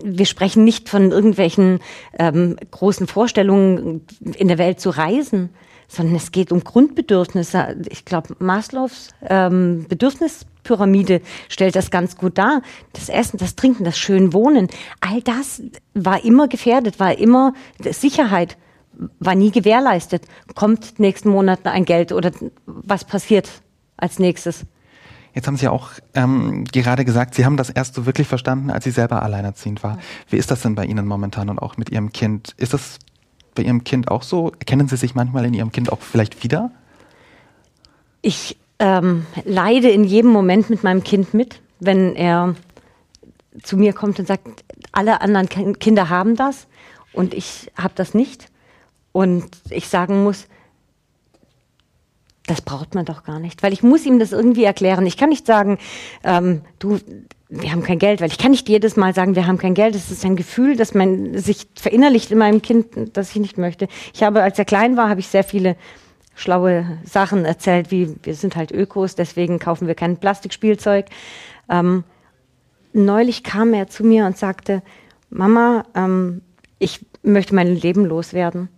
wir 0.04 0.26
sprechen 0.26 0.64
nicht 0.64 0.90
von 0.90 1.12
irgendwelchen 1.12 1.80
ähm, 2.18 2.58
großen 2.72 3.08
Vorstellungen, 3.08 4.06
in 4.36 4.48
der 4.48 4.58
Welt 4.58 4.80
zu 4.80 4.90
reisen, 4.90 5.50
sondern 5.88 6.16
es 6.16 6.32
geht 6.32 6.52
um 6.52 6.64
Grundbedürfnisse. 6.64 7.78
Ich 7.90 8.06
glaube, 8.06 8.36
Maslows 8.40 9.10
ähm, 9.28 9.86
Bedürfnispyramide 9.88 11.22
stellt 11.50 11.76
das 11.76 11.92
ganz 11.92 12.18
gut 12.18 12.38
dar. 12.38 12.62
Das 12.94 13.10
Essen, 13.10 13.38
das 13.38 13.56
Trinken, 13.56 13.84
das 13.84 13.98
schön 13.98 14.34
Wohnen, 14.34 14.68
all 15.00 15.22
das 15.22 15.62
war 15.94 16.24
immer 16.24 16.48
gefährdet, 16.48 17.00
war 17.00 17.18
immer 17.18 17.54
Sicherheit 17.80 18.58
war 19.20 19.36
nie 19.36 19.52
gewährleistet. 19.52 20.24
Kommt 20.56 21.00
nächsten 21.00 21.30
Monat 21.30 21.66
ein 21.66 21.86
Geld 21.86 22.12
oder 22.12 22.32
was 22.66 23.06
passiert 23.06 23.48
als 23.96 24.20
nächstes? 24.20 24.66
Jetzt 25.38 25.46
haben 25.46 25.56
Sie 25.56 25.68
auch 25.68 25.92
ähm, 26.16 26.64
gerade 26.64 27.06
gesagt, 27.06 27.36
Sie 27.36 27.46
haben 27.46 27.58
das 27.58 27.70
erst 27.70 27.94
so 27.94 28.08
wirklich 28.08 28.28
verstanden, 28.28 28.72
als 28.72 28.86
Sie 28.86 28.90
selber 28.90 29.22
alleinerziehend 29.22 29.84
war. 29.84 30.00
Wie 30.32 30.38
ist 30.38 30.50
das 30.50 30.64
denn 30.64 30.74
bei 30.74 30.84
Ihnen 30.84 31.06
momentan 31.06 31.52
und 31.52 31.60
auch 31.60 31.78
mit 31.78 31.92
Ihrem 31.92 32.12
Kind? 32.12 32.56
Ist 32.58 32.74
das 32.74 32.98
bei 33.54 33.62
Ihrem 33.62 33.84
Kind 33.84 34.10
auch 34.10 34.24
so? 34.24 34.50
Erkennen 34.54 34.88
Sie 34.88 34.98
sich 34.98 35.14
manchmal 35.14 35.46
in 35.46 35.54
Ihrem 35.54 35.72
Kind 35.72 35.92
auch 35.92 36.00
vielleicht 36.00 36.44
wieder? 36.44 36.72
Ich 38.24 38.58
ähm, 38.80 39.28
leide 39.46 39.92
in 39.92 40.06
jedem 40.06 40.32
Moment 40.32 40.72
mit 40.72 40.84
meinem 40.84 41.04
Kind 41.04 41.36
mit, 41.36 41.62
wenn 41.80 42.16
er 42.16 42.56
zu 43.62 43.78
mir 43.78 43.94
kommt 43.94 44.18
und 44.18 44.28
sagt, 44.28 44.48
alle 44.92 45.22
anderen 45.22 45.78
Kinder 45.78 46.10
haben 46.10 46.36
das 46.36 46.66
und 47.14 47.36
ich 47.36 47.72
habe 47.78 47.94
das 47.94 48.16
nicht. 48.16 48.48
Und 49.12 49.46
ich 49.70 49.88
sagen 49.88 50.24
muss, 50.24 50.48
das 52.48 52.62
braucht 52.62 52.96
man 52.96 53.06
doch 53.06 53.24
gar 53.24 53.40
nicht, 53.40 53.62
weil 53.62 53.74
ich 53.74 53.84
muss 53.84 54.06
ihm 54.06 54.20
das 54.20 54.32
irgendwie 54.32 54.64
erklären. 54.64 55.06
Ich 55.06 55.18
kann 55.18 55.30
nicht 55.30 55.46
sagen, 55.46 55.78
ähm, 56.24 56.62
du, 56.80 56.98
wir 57.50 57.72
haben 57.72 57.84
kein 57.84 58.00
Geld, 58.00 58.22
weil 58.22 58.32
ich 58.32 58.38
kann 58.38 58.52
nicht 58.52 58.68
jedes 58.70 58.96
Mal 58.96 59.14
sagen, 59.14 59.36
wir 59.36 59.48
haben 59.48 59.58
kein 59.58 59.74
Geld. 59.74 59.96
Das 59.96 60.10
ist 60.10 60.26
ein 60.26 60.36
Gefühl, 60.36 60.76
das 60.76 60.94
man 60.94 61.38
sich 61.38 61.68
verinnerlicht 61.76 62.32
in 62.32 62.38
meinem 62.38 62.62
Kind, 62.62 62.88
das 63.14 63.32
ich 63.32 63.38
nicht 63.38 63.58
möchte. 63.58 63.88
Ich 64.14 64.24
habe, 64.24 64.42
als 64.42 64.58
er 64.58 64.66
klein 64.66 64.98
war, 64.98 65.10
habe 65.10 65.20
ich 65.20 65.28
sehr 65.28 65.44
viele 65.44 65.76
schlaue 66.36 67.00
Sachen 67.04 67.46
erzählt, 67.46 67.92
wie 67.92 68.16
wir 68.24 68.36
sind 68.36 68.56
halt 68.56 68.72
Ökos, 68.72 69.16
deswegen 69.16 69.60
kaufen 69.60 69.88
wir 69.88 69.96
kein 69.96 70.18
Plastikspielzeug. 70.18 71.08
Ähm, 71.70 72.04
neulich 72.94 73.44
kam 73.44 73.74
er 73.74 73.88
zu 73.88 74.04
mir 74.04 74.26
und 74.26 74.38
sagte, 74.38 74.84
Mama, 75.30 75.84
ähm, 75.96 76.42
ich 76.80 77.06
möchte 77.24 77.56
mein 77.56 77.76
Leben 77.76 78.06
loswerden. 78.06 78.70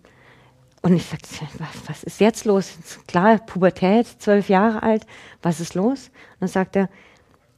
Und 0.82 0.94
ich 0.94 1.04
sagte, 1.04 1.28
was, 1.58 1.88
was 1.88 2.04
ist 2.04 2.20
jetzt 2.20 2.44
los? 2.46 2.78
Klar, 3.06 3.38
Pubertät, 3.38 4.06
zwölf 4.18 4.48
Jahre 4.48 4.82
alt, 4.82 5.06
was 5.42 5.60
ist 5.60 5.74
los? 5.74 6.08
Und 6.08 6.40
dann 6.40 6.48
sagt 6.48 6.76
er, 6.76 6.88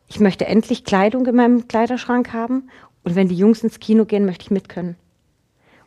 ich 0.09 0.21
möchte 0.21 0.47
endlich 0.47 0.85
Kleidung 0.85 1.25
in 1.27 1.37
meinem 1.37 1.69
Kleiderschrank 1.69 2.33
haben 2.33 2.69
und 3.05 3.15
wenn 3.15 3.29
die 3.29 3.37
Jungs 3.37 3.63
ins 3.63 3.81
Kino 3.81 4.05
gehen, 4.05 4.27
möchte 4.27 4.45
ich 4.45 4.51
mit 4.51 4.69
können. 4.69 4.97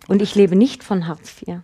Und 0.07 0.21
ich 0.21 0.35
lebe 0.35 0.55
nicht 0.55 0.83
von 0.83 1.07
Hartz 1.07 1.41
IV. 1.41 1.57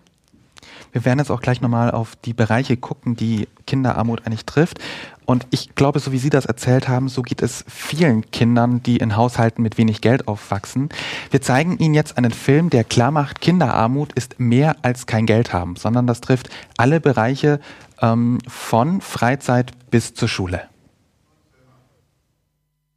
Wir 0.92 1.06
werden 1.06 1.20
jetzt 1.20 1.32
auch 1.32 1.42
gleich 1.42 1.62
nochmal 1.62 1.92
auf 1.92 2.16
die 2.16 2.34
Bereiche 2.34 2.78
gucken, 2.78 3.16
die 3.16 3.48
Kinderarmut 3.66 4.26
eigentlich 4.26 4.46
trifft. 4.46 4.80
Und 5.26 5.48
ich 5.50 5.76
glaube, 5.76 6.00
so 6.00 6.12
wie 6.12 6.18
Sie 6.18 6.30
das 6.30 6.46
erzählt 6.46 6.90
haben, 6.90 7.08
so 7.08 7.22
geht 7.22 7.42
es 7.42 7.64
vielen 7.68 8.30
Kindern, 8.32 8.84
die 8.84 8.98
in 8.98 9.16
Haushalten 9.16 9.62
mit 9.62 9.78
wenig 9.78 10.02
Geld 10.02 10.28
aufwachsen. 10.28 10.90
Wir 11.30 11.42
zeigen 11.42 11.78
Ihnen 11.78 11.94
jetzt 11.94 12.18
einen 12.18 12.32
Film, 12.32 12.70
der 12.70 12.84
klar 12.84 13.12
macht, 13.12 13.40
Kinderarmut 13.40 14.12
ist 14.14 14.40
mehr 14.40 14.76
als 14.82 15.06
kein 15.06 15.26
Geld 15.26 15.54
haben, 15.54 15.78
sondern 15.78 16.08
das 16.08 16.20
trifft 16.20 16.50
alle 16.76 17.00
Bereiche 17.00 17.62
ähm, 18.02 18.40
von 18.48 19.00
Freizeit 19.00 19.72
bis 19.90 20.14
zur 20.14 20.28
Schule. 20.28 20.64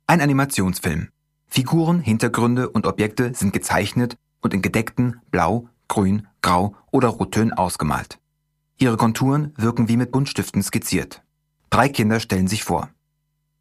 Ein 0.07 0.21
Animationsfilm. 0.21 1.09
Figuren, 1.47 2.01
Hintergründe 2.01 2.69
und 2.69 2.87
Objekte 2.87 3.33
sind 3.35 3.53
gezeichnet 3.53 4.17
und 4.41 4.53
in 4.55 4.61
gedeckten 4.61 5.21
Blau, 5.31 5.69
Grün, 5.89 6.27
Grau 6.43 6.75
oder 6.91 7.09
Rottönen 7.09 7.53
ausgemalt. 7.53 8.19
Ihre 8.79 8.97
Konturen 8.97 9.53
wirken 9.57 9.89
wie 9.89 9.97
mit 9.97 10.13
Buntstiften 10.13 10.63
skizziert. 10.63 11.23
Drei 11.71 11.89
Kinder 11.89 12.21
stellen 12.21 12.49
sich 12.49 12.65
vor. 12.65 12.89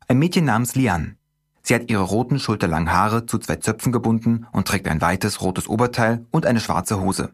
Ein 0.08 0.20
Mädchen 0.20 0.46
namens 0.46 0.75
Lian. 0.75 1.18
Sie 1.62 1.74
hat 1.74 1.89
ihre 1.89 2.03
roten, 2.03 2.39
schulterlangen 2.39 2.92
Haare 2.92 3.25
zu 3.25 3.38
zwei 3.38 3.56
Zöpfen 3.56 3.92
gebunden 3.92 4.48
und 4.51 4.68
trägt 4.68 4.88
ein 4.88 5.01
weites 5.01 5.42
rotes 5.42 5.68
Oberteil 5.68 6.25
und 6.30 6.46
eine 6.46 6.60
schwarze 6.60 7.00
Hose. 7.00 7.34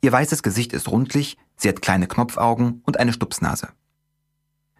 Ihr 0.00 0.12
weißes 0.12 0.42
Gesicht 0.42 0.72
ist 0.72 0.88
rundlich, 0.88 1.36
sie 1.56 1.68
hat 1.68 1.82
kleine 1.82 2.06
Knopfaugen 2.06 2.82
und 2.86 3.00
eine 3.00 3.12
Stupsnase. 3.12 3.70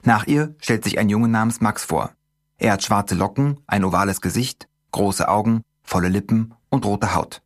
Nach 0.04 0.26
ihr 0.26 0.54
stellt 0.60 0.84
sich 0.84 0.98
ein 0.98 1.08
Junge 1.08 1.28
namens 1.28 1.60
Max 1.60 1.84
vor. 1.84 2.12
Er 2.56 2.72
hat 2.72 2.84
schwarze 2.84 3.16
Locken, 3.16 3.58
ein 3.66 3.84
ovales 3.84 4.20
Gesicht, 4.20 4.68
große 4.92 5.28
Augen, 5.28 5.62
volle 5.82 6.08
Lippen 6.08 6.54
und 6.70 6.86
rote 6.86 7.14
Haut. 7.14 7.42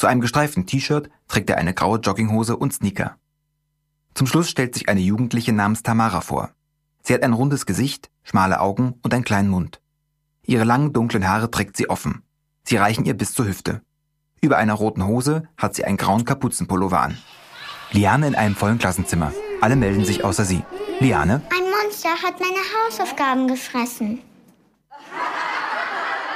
Zu 0.00 0.06
einem 0.06 0.22
gestreiften 0.22 0.64
T-Shirt 0.64 1.10
trägt 1.28 1.50
er 1.50 1.58
eine 1.58 1.74
graue 1.74 1.98
Jogginghose 1.98 2.56
und 2.56 2.72
Sneaker. 2.72 3.18
Zum 4.14 4.26
Schluss 4.26 4.48
stellt 4.48 4.72
sich 4.72 4.88
eine 4.88 5.00
Jugendliche 5.00 5.52
namens 5.52 5.82
Tamara 5.82 6.22
vor. 6.22 6.52
Sie 7.02 7.12
hat 7.12 7.22
ein 7.22 7.34
rundes 7.34 7.66
Gesicht, 7.66 8.10
schmale 8.22 8.60
Augen 8.60 8.94
und 9.02 9.12
einen 9.12 9.24
kleinen 9.24 9.50
Mund. 9.50 9.82
Ihre 10.46 10.64
langen 10.64 10.94
dunklen 10.94 11.28
Haare 11.28 11.50
trägt 11.50 11.76
sie 11.76 11.90
offen. 11.90 12.22
Sie 12.64 12.78
reichen 12.78 13.04
ihr 13.04 13.12
bis 13.12 13.34
zur 13.34 13.46
Hüfte. 13.46 13.82
Über 14.40 14.56
einer 14.56 14.72
roten 14.72 15.06
Hose 15.06 15.42
hat 15.58 15.74
sie 15.74 15.84
einen 15.84 15.98
grauen 15.98 16.24
Kapuzenpullover 16.24 17.02
an. 17.02 17.18
Liane 17.90 18.26
in 18.26 18.34
einem 18.34 18.56
vollen 18.56 18.78
Klassenzimmer. 18.78 19.34
Alle 19.60 19.76
melden 19.76 20.06
sich 20.06 20.24
außer 20.24 20.46
sie. 20.46 20.62
Liane? 21.00 21.42
Ein 21.50 21.70
Monster 21.70 22.08
hat 22.26 22.40
meine 22.40 22.62
Hausaufgaben 22.88 23.48
gefressen. 23.48 24.22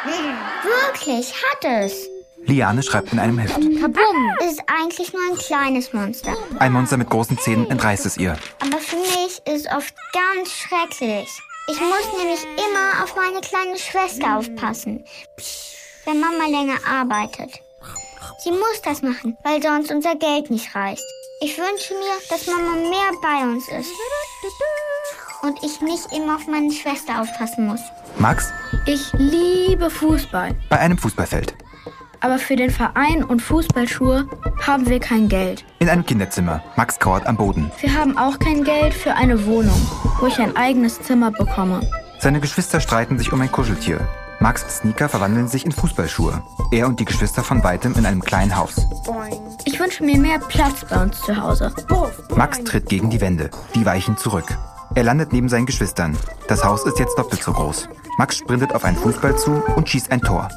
Wirklich, 0.05 1.33
hat 1.33 1.65
es. 1.65 2.11
Liane 2.47 2.83
schreibt 2.83 3.13
in 3.13 3.19
einem 3.19 3.39
Heft. 3.39 3.55
Kabum! 3.55 4.31
Ist 4.41 4.63
eigentlich 4.67 5.13
nur 5.13 5.23
ein 5.31 5.39
kleines 5.39 5.93
Monster. 5.93 6.35
Ein 6.59 6.73
Monster 6.73 6.97
mit 6.97 7.09
großen 7.09 7.39
Zähnen 7.39 7.71
entreißt 7.71 8.05
es 8.07 8.17
ihr. 8.17 8.37
Aber 8.61 8.79
für 8.79 8.97
mich 8.97 9.41
ist 9.47 9.67
es 9.67 9.73
oft 9.73 9.95
ganz 10.13 10.51
schrecklich. 10.51 11.29
Ich 11.69 11.81
muss 11.81 12.19
nämlich 12.19 12.43
immer 12.43 13.03
auf 13.03 13.17
meine 13.17 13.41
kleine 13.41 13.79
Schwester 13.79 14.37
aufpassen, 14.37 15.05
wenn 16.05 16.21
Mama 16.21 16.47
länger 16.47 16.79
arbeitet. 16.87 17.61
Sie 18.43 18.51
muss 18.51 18.83
das 18.85 19.01
machen, 19.01 19.37
weil 19.43 19.63
sonst 19.63 19.91
unser 19.91 20.15
Geld 20.17 20.51
nicht 20.51 20.75
reicht. 20.75 21.03
Ich 21.41 21.57
wünsche 21.57 21.95
mir, 21.95 22.29
dass 22.29 22.47
Mama 22.47 22.77
mehr 22.77 23.11
bei 23.23 23.51
uns 23.51 23.67
ist. 23.69 23.91
Und 25.43 25.59
ich 25.63 25.81
nicht 25.81 26.13
immer 26.13 26.37
auf 26.37 26.47
meine 26.47 26.73
Schwester 26.73 27.21
aufpassen 27.21 27.67
muss. 27.67 27.81
Max? 28.19 28.53
Ich 28.87 29.13
liebe 29.15 29.89
Fußball. 29.89 30.55
Bei 30.69 30.79
einem 30.79 30.99
Fußballfeld 30.99 31.55
aber 32.25 32.39
für 32.39 32.57
den 32.57 32.71
Verein 32.71 33.23
und 33.23 33.43
Fußballschuhe 33.43 34.27
haben 34.67 34.89
wir 34.89 34.99
kein 34.99 35.29
Geld. 35.29 35.63
In 35.79 35.91
einem 35.91 36.07
Kinderzimmer. 36.07 36.63
Max 36.75 36.99
kauert 36.99 37.27
am 37.27 37.37
Boden. 37.37 37.71
Wir 37.81 37.93
haben 37.93 38.17
auch 38.17 38.39
kein 38.39 38.65
Geld 38.65 38.95
für 38.95 39.15
eine 39.15 39.45
Wohnung, 39.45 39.79
wo 40.19 40.27
ich 40.27 40.39
ein 40.39 40.57
eigenes 40.57 41.03
Zimmer 41.03 41.31
bekomme. 41.31 41.83
Seine 42.21 42.41
Geschwister 42.41 42.81
streiten 42.81 43.19
sich 43.19 43.31
um 43.35 43.43
ein 43.43 43.53
Kuscheltier. 43.53 44.01
Max 44.41 44.79
Sneaker 44.79 45.11
verwandeln 45.11 45.49
sich 45.49 45.67
in 45.67 45.73
Fußballschuhe. 45.73 46.43
Er 46.73 46.87
und 46.87 46.99
die 46.99 47.05
Geschwister 47.05 47.43
von 47.43 47.63
weitem 47.63 47.95
in 47.95 48.07
einem 48.07 48.23
kleinen 48.23 48.57
Haus. 48.57 48.87
Ich 49.67 49.79
wünsche 49.79 50.03
mir 50.03 50.19
mehr 50.19 50.39
Platz 50.39 50.83
bei 50.89 51.03
uns 51.03 51.21
zu 51.21 51.37
Hause. 51.37 51.75
Max 52.35 52.65
tritt 52.65 52.89
gegen 52.89 53.11
die 53.11 53.21
Wände. 53.21 53.51
Die 53.75 53.85
weichen 53.85 54.17
zurück. 54.17 54.57
Er 54.95 55.05
landet 55.05 55.35
neben 55.35 55.51
seinen 55.51 55.67
Geschwistern. 55.67 56.17
Das 56.49 56.65
Haus 56.65 56.87
ist 56.87 56.99
jetzt 56.99 57.19
doppelt 57.19 57.43
so 57.43 57.53
groß. 57.53 57.87
Max 58.17 58.39
sprintet 58.39 58.75
auf 58.75 58.85
einen 58.85 58.97
Fußball 58.97 59.37
zu 59.37 59.63
und 59.77 59.91
schießt 59.91 60.11
ein 60.11 60.23
Tor. 60.23 60.49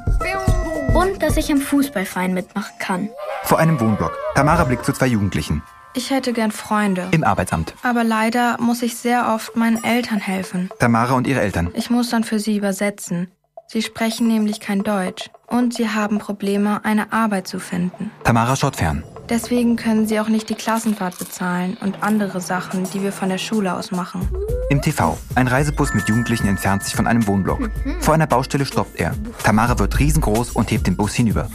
Und 0.94 1.22
dass 1.22 1.38
ich 1.38 1.50
im 1.50 1.60
Fußballverein 1.62 2.34
mitmachen 2.34 2.74
kann. 2.80 3.10
Vor 3.44 3.60
einem 3.60 3.80
Wohnblock. 3.80 4.18
Tamara 4.36 4.64
blickt 4.64 4.86
zu 4.86 4.94
zwei 4.94 5.08
Jugendlichen. 5.08 5.62
Ich 5.94 6.12
hätte 6.12 6.34
gern 6.34 6.52
Freunde. 6.52 7.08
Im 7.12 7.24
Arbeitsamt. 7.24 7.74
Aber 7.84 8.04
leider 8.04 8.58
muss 8.60 8.82
ich 8.82 8.98
sehr 8.98 9.34
oft 9.34 9.56
meinen 9.56 9.84
Eltern 9.84 10.20
helfen. 10.20 10.70
Tamara 10.80 11.14
und 11.16 11.28
ihre 11.28 11.42
Eltern. 11.42 11.72
Ich 11.74 11.90
muss 11.90 12.10
dann 12.10 12.24
für 12.24 12.40
sie 12.40 12.58
übersetzen. 12.58 13.32
Sie 13.68 13.82
sprechen 13.82 14.28
nämlich 14.28 14.60
kein 14.60 14.84
Deutsch. 14.84 15.30
Und 15.48 15.74
sie 15.74 15.90
haben 15.90 16.20
Probleme, 16.20 16.84
eine 16.86 17.12
Arbeit 17.12 17.48
zu 17.48 17.60
finden. 17.60 18.12
Tamara 18.24 18.56
schaut 18.56 18.76
fern. 18.76 19.04
Deswegen 19.30 19.76
können 19.76 20.08
sie 20.08 20.20
auch 20.20 20.30
nicht 20.30 20.50
die 20.50 20.56
Klassenfahrt 20.56 21.20
bezahlen 21.20 21.78
und 21.82 22.02
andere 22.02 22.40
Sachen, 22.40 22.86
die 22.92 23.02
wir 23.02 23.12
von 23.12 23.28
der 23.30 23.38
Schule 23.38 23.76
aus 23.76 23.92
machen. 23.92 24.28
Im 24.70 24.82
TV. 24.82 25.18
Ein 25.36 25.48
Reisebus 25.48 25.94
mit 25.94 26.08
Jugendlichen 26.08 26.48
entfernt 26.48 26.84
sich 26.84 26.96
von 26.96 27.08
einem 27.08 27.28
Wohnblock. 27.28 27.70
Vor 28.00 28.14
einer 28.14 28.28
Baustelle 28.28 28.66
stoppt 28.66 29.00
er. 29.00 29.14
Tamara 29.44 29.78
wird 29.80 30.00
riesengroß 30.00 30.52
und 30.52 30.72
hebt 30.72 30.88
den 30.88 30.96
Bus 30.96 31.14
hinüber. 31.14 31.50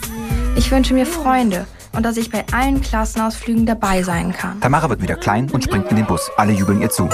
Ich 0.54 0.70
wünsche 0.70 0.92
mir 0.92 1.06
Freunde 1.06 1.66
und 1.92 2.04
dass 2.04 2.18
ich 2.18 2.30
bei 2.30 2.44
allen 2.52 2.82
Klassenausflügen 2.82 3.64
dabei 3.64 4.02
sein 4.02 4.32
kann. 4.32 4.60
Tamara 4.60 4.90
wird 4.90 5.00
wieder 5.00 5.16
klein 5.16 5.50
und 5.50 5.64
springt 5.64 5.90
in 5.90 5.96
den 5.96 6.06
Bus. 6.06 6.30
Alle 6.36 6.52
jubeln 6.52 6.82
ihr 6.82 6.90
zu. 6.90 7.08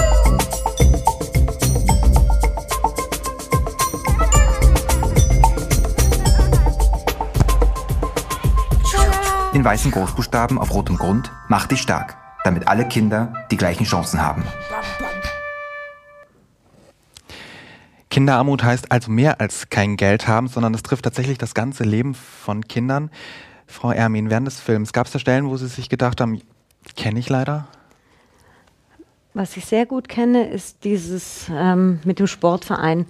In 9.59 9.65
weißen 9.65 9.91
Großbuchstaben 9.91 10.57
auf 10.57 10.73
rotem 10.73 10.95
Grund, 10.95 11.33
mach 11.49 11.67
dich 11.67 11.81
stark, 11.81 12.15
damit 12.45 12.69
alle 12.69 12.87
Kinder 12.87 13.33
die 13.51 13.57
gleichen 13.57 13.83
Chancen 13.83 14.21
haben. 14.21 14.45
Kinderarmut 18.09 18.63
heißt 18.63 18.89
also 18.89 19.11
mehr 19.11 19.41
als 19.41 19.69
kein 19.69 19.97
Geld 19.97 20.29
haben, 20.29 20.47
sondern 20.47 20.73
es 20.73 20.81
trifft 20.81 21.03
tatsächlich 21.03 21.37
das 21.37 21.53
ganze 21.53 21.83
Leben 21.83 22.15
von 22.15 22.69
Kindern. 22.69 23.11
Frau 23.67 23.91
Ermin, 23.91 24.29
während 24.29 24.47
des 24.47 24.61
Films, 24.61 24.93
gab 24.93 25.07
es 25.07 25.11
da 25.11 25.19
Stellen, 25.19 25.49
wo 25.49 25.57
Sie 25.57 25.67
sich 25.67 25.89
gedacht 25.89 26.21
haben, 26.21 26.41
kenne 26.95 27.19
ich 27.19 27.27
leider? 27.27 27.67
Was 29.33 29.57
ich 29.57 29.65
sehr 29.65 29.85
gut 29.85 30.07
kenne, 30.07 30.47
ist 30.47 30.85
dieses 30.85 31.51
ähm, 31.53 31.99
mit 32.05 32.19
dem 32.19 32.27
Sportverein. 32.27 33.07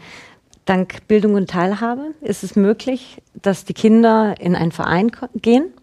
Dank 0.65 1.08
Bildung 1.08 1.36
und 1.36 1.48
Teilhabe 1.48 2.15
ist 2.22 2.44
es 2.44 2.56
möglich, 2.56 3.22
dass 3.36 3.65
die 3.65 3.75
Kinder 3.75 4.34
in 4.39 4.56
einen 4.56 4.72
Verein 4.72 5.12
gehen 5.36 5.74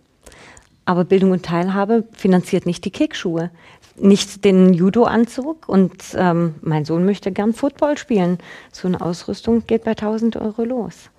aber 0.87 1.05
Bildung 1.05 1.33
und 1.33 1.45
Teilhabe 1.45 2.05
finanziert 2.12 2.64
nicht 2.64 2.85
die 2.85 2.90
Kickschuhe, 2.90 3.50
nicht 3.97 4.45
den 4.45 4.73
Judo-Anzug. 4.73 5.69
Und 5.69 5.93
ähm, 6.14 6.55
mein 6.62 6.85
Sohn 6.85 7.05
möchte 7.05 7.33
gern 7.33 7.52
Football 7.52 7.99
spielen. 7.99 8.38
So 8.73 8.88
eine 8.88 9.00
Ausrüstung 9.00 9.66
geht 9.66 9.85
bei 9.85 9.90
1000 9.90 10.37
Euro 10.37 10.64
los. 10.64 11.11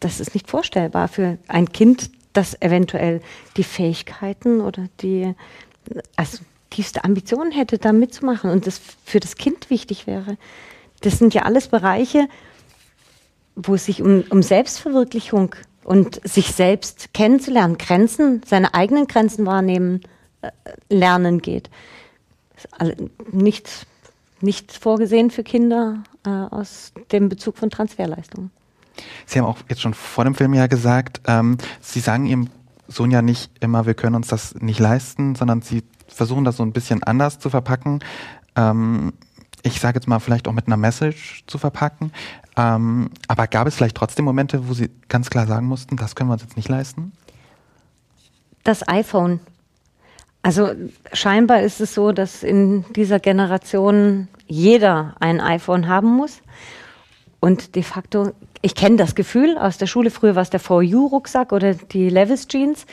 Das 0.00 0.20
ist 0.20 0.34
nicht 0.34 0.50
vorstellbar 0.50 1.08
für 1.08 1.38
ein 1.48 1.70
Kind, 1.70 2.10
das 2.32 2.60
eventuell 2.60 3.20
die 3.56 3.62
Fähigkeiten 3.62 4.60
oder 4.60 4.88
die 5.00 5.34
also 6.16 6.38
tiefste 6.70 7.04
Ambitionen 7.04 7.52
hätte, 7.52 7.78
da 7.78 7.92
mitzumachen 7.92 8.50
und 8.50 8.66
das 8.66 8.80
für 9.04 9.20
das 9.20 9.36
Kind 9.36 9.70
wichtig 9.70 10.06
wäre. 10.06 10.36
Das 11.02 11.18
sind 11.18 11.34
ja 11.34 11.42
alles 11.42 11.68
Bereiche, 11.68 12.26
wo 13.54 13.74
es 13.74 13.84
sich 13.84 14.02
um, 14.02 14.24
um 14.30 14.42
Selbstverwirklichung 14.42 15.54
und 15.84 16.26
sich 16.26 16.52
selbst 16.52 17.12
kennenzulernen, 17.14 17.78
Grenzen, 17.78 18.42
seine 18.46 18.74
eigenen 18.74 19.06
Grenzen 19.06 19.46
wahrnehmen, 19.46 20.00
äh, 20.42 20.50
lernen 20.88 21.40
geht. 21.40 21.70
Nicht, 23.30 23.86
nicht 24.40 24.72
vorgesehen 24.72 25.30
für 25.30 25.44
Kinder 25.44 26.02
äh, 26.24 26.30
aus 26.30 26.92
dem 27.12 27.28
Bezug 27.28 27.58
von 27.58 27.70
Transferleistungen. 27.70 28.50
Sie 29.26 29.38
haben 29.38 29.46
auch 29.46 29.58
jetzt 29.68 29.82
schon 29.82 29.94
vor 29.94 30.24
dem 30.24 30.34
Film 30.34 30.54
ja 30.54 30.66
gesagt, 30.66 31.20
ähm, 31.26 31.58
Sie 31.80 32.00
sagen 32.00 32.26
Ihrem 32.26 32.48
Sohn 32.86 33.10
ja 33.10 33.22
nicht 33.22 33.50
immer, 33.60 33.86
wir 33.86 33.94
können 33.94 34.14
uns 34.14 34.28
das 34.28 34.54
nicht 34.54 34.78
leisten, 34.78 35.34
sondern 35.34 35.62
Sie 35.62 35.82
versuchen 36.06 36.44
das 36.44 36.56
so 36.56 36.62
ein 36.62 36.72
bisschen 36.72 37.02
anders 37.02 37.38
zu 37.38 37.50
verpacken. 37.50 38.00
Ähm, 38.56 39.12
ich 39.64 39.80
sage 39.80 39.96
jetzt 39.96 40.06
mal 40.06 40.20
vielleicht 40.20 40.46
auch 40.46 40.52
mit 40.52 40.66
einer 40.66 40.76
Message 40.76 41.42
zu 41.46 41.58
verpacken. 41.58 42.12
Ähm, 42.56 43.10
aber 43.26 43.46
gab 43.46 43.66
es 43.66 43.74
vielleicht 43.74 43.96
trotzdem 43.96 44.26
Momente, 44.26 44.68
wo 44.68 44.74
Sie 44.74 44.90
ganz 45.08 45.30
klar 45.30 45.46
sagen 45.46 45.66
mussten, 45.66 45.96
das 45.96 46.14
können 46.14 46.28
wir 46.28 46.34
uns 46.34 46.42
jetzt 46.42 46.56
nicht 46.56 46.68
leisten? 46.68 47.12
Das 48.62 48.86
iPhone. 48.86 49.40
Also 50.42 50.72
scheinbar 51.12 51.62
ist 51.62 51.80
es 51.80 51.94
so, 51.94 52.12
dass 52.12 52.42
in 52.42 52.84
dieser 52.92 53.18
Generation 53.18 54.28
jeder 54.46 55.14
ein 55.18 55.40
iPhone 55.40 55.88
haben 55.88 56.14
muss. 56.14 56.42
Und 57.40 57.74
de 57.74 57.82
facto, 57.82 58.32
ich 58.60 58.74
kenne 58.74 58.96
das 58.96 59.14
Gefühl 59.14 59.56
aus 59.56 59.78
der 59.78 59.86
Schule, 59.86 60.10
früher 60.10 60.34
war 60.34 60.42
es 60.42 60.50
der 60.50 60.60
For 60.60 60.82
You-Rucksack 60.82 61.52
oder 61.52 61.74
die 61.74 62.10
Levis 62.10 62.48
Jeans, 62.48 62.86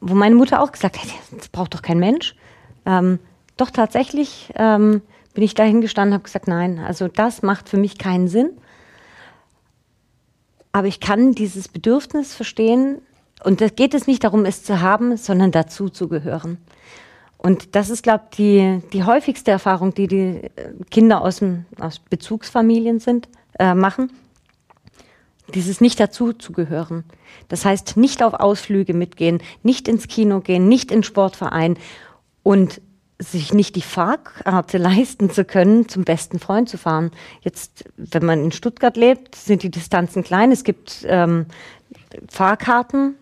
wo 0.00 0.14
meine 0.14 0.36
Mutter 0.36 0.62
auch 0.62 0.70
gesagt 0.70 0.98
hat, 0.98 1.08
das 1.36 1.48
braucht 1.48 1.74
doch 1.74 1.82
kein 1.82 1.98
Mensch. 1.98 2.36
Ähm, 2.86 3.18
doch 3.56 3.70
tatsächlich 3.70 4.52
ähm, 4.54 5.02
bin 5.34 5.44
ich 5.44 5.54
dahin 5.54 5.80
gestanden 5.80 6.12
und 6.12 6.14
habe 6.14 6.24
gesagt, 6.24 6.48
nein, 6.48 6.78
also 6.78 7.08
das 7.08 7.42
macht 7.42 7.68
für 7.68 7.76
mich 7.76 7.98
keinen 7.98 8.28
Sinn. 8.28 8.50
Aber 10.72 10.86
ich 10.86 11.00
kann 11.00 11.32
dieses 11.32 11.68
Bedürfnis 11.68 12.34
verstehen, 12.34 13.00
und 13.42 13.60
da 13.60 13.68
geht 13.68 13.94
es 13.94 14.06
nicht 14.06 14.24
darum, 14.24 14.44
es 14.44 14.62
zu 14.62 14.80
haben, 14.80 15.16
sondern 15.16 15.50
dazu 15.50 15.88
zu 15.88 16.08
gehören. 16.08 16.58
Und 17.38 17.74
das 17.74 17.88
ist, 17.88 18.02
glaube 18.02 18.24
ich, 18.30 18.36
die, 18.36 18.82
die 18.92 19.04
häufigste 19.04 19.50
Erfahrung, 19.50 19.94
die 19.94 20.06
die 20.08 20.16
äh, 20.16 20.50
Kinder 20.90 21.22
aus, 21.22 21.38
dem, 21.38 21.64
aus 21.78 21.98
Bezugsfamilien 21.98 23.00
sind, 23.00 23.28
äh, 23.58 23.72
machen. 23.72 24.12
Dieses 25.54 25.80
nicht 25.80 25.98
dazu 25.98 26.34
zu 26.34 26.52
gehören. 26.52 27.04
Das 27.48 27.64
heißt, 27.64 27.96
nicht 27.96 28.22
auf 28.22 28.34
Ausflüge 28.34 28.92
mitgehen, 28.92 29.42
nicht 29.62 29.88
ins 29.88 30.06
Kino 30.06 30.40
gehen, 30.40 30.68
nicht 30.68 30.92
in 30.92 31.02
Sportverein 31.02 31.78
und 32.42 32.82
sich 33.20 33.52
nicht 33.52 33.76
die 33.76 33.82
Fahrkarte 33.82 34.78
leisten 34.78 35.30
zu 35.30 35.44
können, 35.44 35.88
zum 35.88 36.04
besten 36.04 36.38
Freund 36.38 36.68
zu 36.68 36.78
fahren. 36.78 37.10
Jetzt, 37.42 37.84
wenn 37.96 38.24
man 38.24 38.42
in 38.44 38.52
Stuttgart 38.52 38.96
lebt, 38.96 39.34
sind 39.34 39.62
die 39.62 39.70
Distanzen 39.70 40.24
klein. 40.24 40.50
Es 40.50 40.64
gibt 40.64 41.04
ähm, 41.06 41.46
Fahrkarten, 42.28 43.14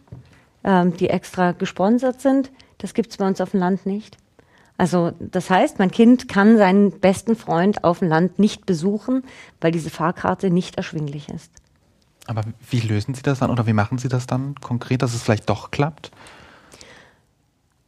ähm, 0.65 0.97
die 0.97 1.11
extra 1.11 1.53
gesponsert 1.53 2.21
sind. 2.21 2.51
Das 2.79 2.95
gibt 2.95 3.11
es 3.11 3.17
bei 3.17 3.27
uns 3.27 3.41
auf 3.41 3.51
dem 3.51 3.61
Land 3.61 3.87
nicht. 3.87 4.17
Also 4.77 5.11
das 5.19 5.51
heißt, 5.51 5.81
mein 5.81 5.91
Kind 5.91 6.29
kann 6.29 6.57
seinen 6.57 7.01
besten 7.01 7.35
Freund 7.35 7.83
auf 7.83 7.99
dem 7.99 8.09
Land 8.09 8.39
nicht 8.39 8.65
besuchen, 8.65 9.25
weil 9.61 9.73
diese 9.73 9.91
Fahrkarte 9.91 10.51
nicht 10.51 10.77
erschwinglich 10.77 11.29
ist. 11.29 11.51
Aber 12.27 12.43
wie 12.71 12.81
lösen 12.81 13.15
Sie 13.15 13.23
das 13.23 13.41
dann 13.41 13.51
oder 13.51 13.67
wie 13.67 13.73
machen 13.73 13.99
Sie 13.99 14.09
das 14.09 14.29
dann 14.29 14.55
konkret, 14.57 15.03
dass 15.03 15.15
es 15.15 15.23
vielleicht 15.23 15.51
doch 15.51 15.73
klappt? 15.73 16.13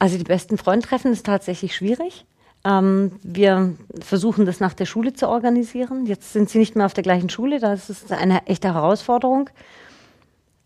Also 0.00 0.16
die 0.16 0.25
besten 0.25 0.57
Freundtreffen 0.57 1.12
ist 1.12 1.26
tatsächlich 1.26 1.76
schwierig. 1.76 2.25
Ähm, 2.64 3.12
wir 3.23 3.75
versuchen 4.00 4.47
das 4.47 4.59
nach 4.59 4.73
der 4.73 4.87
Schule 4.87 5.12
zu 5.12 5.28
organisieren. 5.28 6.07
Jetzt 6.07 6.33
sind 6.33 6.49
sie 6.49 6.59
nicht 6.59 6.75
mehr 6.75 6.87
auf 6.87 6.95
der 6.95 7.04
gleichen 7.04 7.28
Schule, 7.28 7.61
das 7.61 7.90
ist 7.90 8.11
eine 8.11 8.47
echte 8.47 8.75
Herausforderung. 8.75 9.50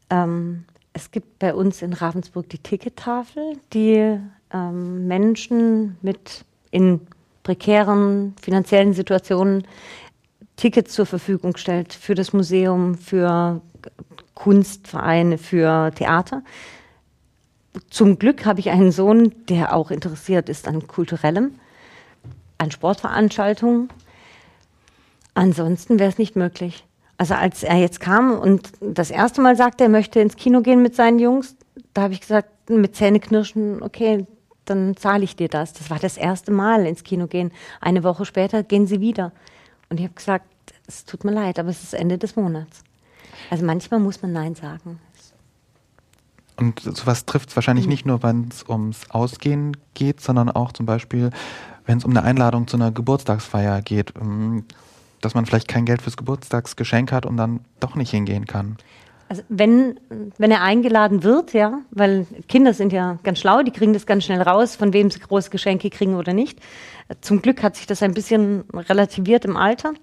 Ähm, 0.08 0.64
es 0.92 1.10
gibt 1.10 1.40
bei 1.40 1.52
uns 1.52 1.82
in 1.82 1.92
Ravensburg 1.92 2.48
die 2.48 2.58
Tickettafel, 2.58 3.58
die 3.72 4.18
ähm, 4.52 5.08
Menschen 5.08 5.96
mit 6.00 6.44
in 6.70 7.00
prekären 7.42 8.34
finanziellen 8.40 8.92
Situationen 8.92 9.66
Tickets 10.54 10.94
zur 10.94 11.06
Verfügung 11.06 11.56
stellt 11.56 11.92
für 11.92 12.14
das 12.14 12.32
Museum, 12.32 12.94
für 12.94 13.60
Kunstvereine, 14.34 15.38
für 15.38 15.90
Theater. 15.96 16.44
Zum 17.90 18.18
Glück 18.18 18.44
habe 18.44 18.60
ich 18.60 18.70
einen 18.70 18.92
Sohn, 18.92 19.34
der 19.48 19.74
auch 19.74 19.90
interessiert 19.90 20.48
ist 20.48 20.68
an 20.68 20.86
kulturellem, 20.86 21.54
an 22.58 22.70
Sportveranstaltungen. 22.70 23.88
Ansonsten 25.34 25.98
wäre 25.98 26.10
es 26.10 26.18
nicht 26.18 26.36
möglich. 26.36 26.84
Also 27.16 27.34
als 27.34 27.62
er 27.62 27.76
jetzt 27.76 28.00
kam 28.00 28.38
und 28.38 28.72
das 28.80 29.10
erste 29.10 29.40
Mal 29.40 29.56
sagte, 29.56 29.84
er 29.84 29.90
möchte 29.90 30.20
ins 30.20 30.36
Kino 30.36 30.60
gehen 30.60 30.82
mit 30.82 30.94
seinen 30.94 31.18
Jungs, 31.18 31.56
da 31.92 32.02
habe 32.02 32.14
ich 32.14 32.20
gesagt, 32.20 32.48
mit 32.70 32.96
Zähneknirschen, 32.96 33.82
okay, 33.82 34.26
dann 34.64 34.96
zahle 34.96 35.24
ich 35.24 35.36
dir 35.36 35.48
das. 35.48 35.72
Das 35.72 35.90
war 35.90 35.98
das 35.98 36.16
erste 36.16 36.50
Mal 36.50 36.86
ins 36.86 37.04
Kino 37.04 37.26
gehen. 37.26 37.52
Eine 37.80 38.02
Woche 38.02 38.24
später 38.24 38.62
gehen 38.62 38.86
sie 38.86 39.00
wieder. 39.00 39.32
Und 39.90 40.00
ich 40.00 40.04
habe 40.04 40.14
gesagt, 40.14 40.46
es 40.86 41.04
tut 41.04 41.24
mir 41.24 41.32
leid, 41.32 41.58
aber 41.58 41.68
es 41.68 41.82
ist 41.82 41.94
Ende 41.94 42.18
des 42.18 42.36
Monats. 42.36 42.82
Also 43.50 43.64
manchmal 43.64 44.00
muss 44.00 44.22
man 44.22 44.32
Nein 44.32 44.54
sagen. 44.54 44.98
Und 46.56 46.80
sowas 46.80 47.26
trifft 47.26 47.50
es 47.50 47.56
wahrscheinlich 47.56 47.86
mhm. 47.86 47.90
nicht 47.90 48.06
nur, 48.06 48.22
wenn 48.22 48.48
es 48.48 48.64
ums 48.68 49.10
Ausgehen 49.10 49.76
geht, 49.94 50.20
sondern 50.20 50.50
auch 50.50 50.72
zum 50.72 50.86
Beispiel, 50.86 51.30
wenn 51.86 51.98
es 51.98 52.04
um 52.04 52.10
eine 52.10 52.22
Einladung 52.22 52.66
zu 52.68 52.76
einer 52.76 52.92
Geburtstagsfeier 52.92 53.82
geht, 53.82 54.14
ähm, 54.20 54.64
dass 55.20 55.34
man 55.34 55.46
vielleicht 55.46 55.68
kein 55.68 55.84
Geld 55.84 56.02
fürs 56.02 56.16
Geburtstagsgeschenk 56.16 57.10
hat 57.10 57.26
und 57.26 57.36
dann 57.36 57.60
doch 57.80 57.94
nicht 57.94 58.10
hingehen 58.10 58.46
kann. 58.46 58.76
Also 59.28 59.42
wenn, 59.48 59.98
wenn 60.36 60.50
er 60.50 60.62
eingeladen 60.62 61.22
wird, 61.22 61.54
ja, 61.54 61.80
weil 61.90 62.26
Kinder 62.46 62.74
sind 62.74 62.92
ja 62.92 63.18
ganz 63.22 63.38
schlau, 63.38 63.62
die 63.62 63.70
kriegen 63.70 63.94
das 63.94 64.06
ganz 64.06 64.24
schnell 64.24 64.42
raus, 64.42 64.76
von 64.76 64.92
wem 64.92 65.10
sie 65.10 65.18
große 65.18 65.50
Geschenke 65.50 65.88
kriegen 65.88 66.14
oder 66.14 66.34
nicht. 66.34 66.60
Zum 67.22 67.40
Glück 67.40 67.62
hat 67.62 67.76
sich 67.76 67.86
das 67.86 68.02
ein 68.02 68.12
bisschen 68.12 68.64
relativiert 68.72 69.44
im 69.46 69.56
Alter. 69.56 69.94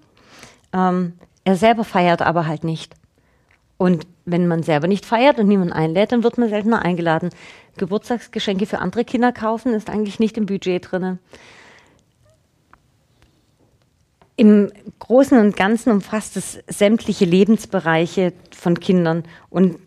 Ähm, 0.72 1.14
er 1.44 1.56
selber 1.56 1.84
feiert 1.84 2.20
aber 2.20 2.46
halt 2.46 2.64
nicht. 2.64 2.94
Und 3.76 4.06
wenn 4.24 4.46
man 4.46 4.62
selber 4.62 4.86
nicht 4.86 5.04
feiert 5.04 5.38
und 5.38 5.48
niemand 5.48 5.72
einlädt, 5.72 6.12
dann 6.12 6.22
wird 6.22 6.38
man 6.38 6.48
seltener 6.48 6.82
eingeladen. 6.82 7.30
Geburtstagsgeschenke 7.76 8.66
für 8.66 8.78
andere 8.78 9.04
Kinder 9.04 9.32
kaufen 9.32 9.74
ist 9.74 9.90
eigentlich 9.90 10.20
nicht 10.20 10.36
im 10.36 10.46
Budget 10.46 10.90
drin. 10.90 11.18
Im 14.36 14.72
Großen 14.98 15.38
und 15.38 15.56
Ganzen 15.56 15.92
umfasst 15.92 16.36
es 16.36 16.60
sämtliche 16.66 17.24
Lebensbereiche 17.24 18.32
von 18.50 18.80
Kindern. 18.80 19.24
Und 19.50 19.78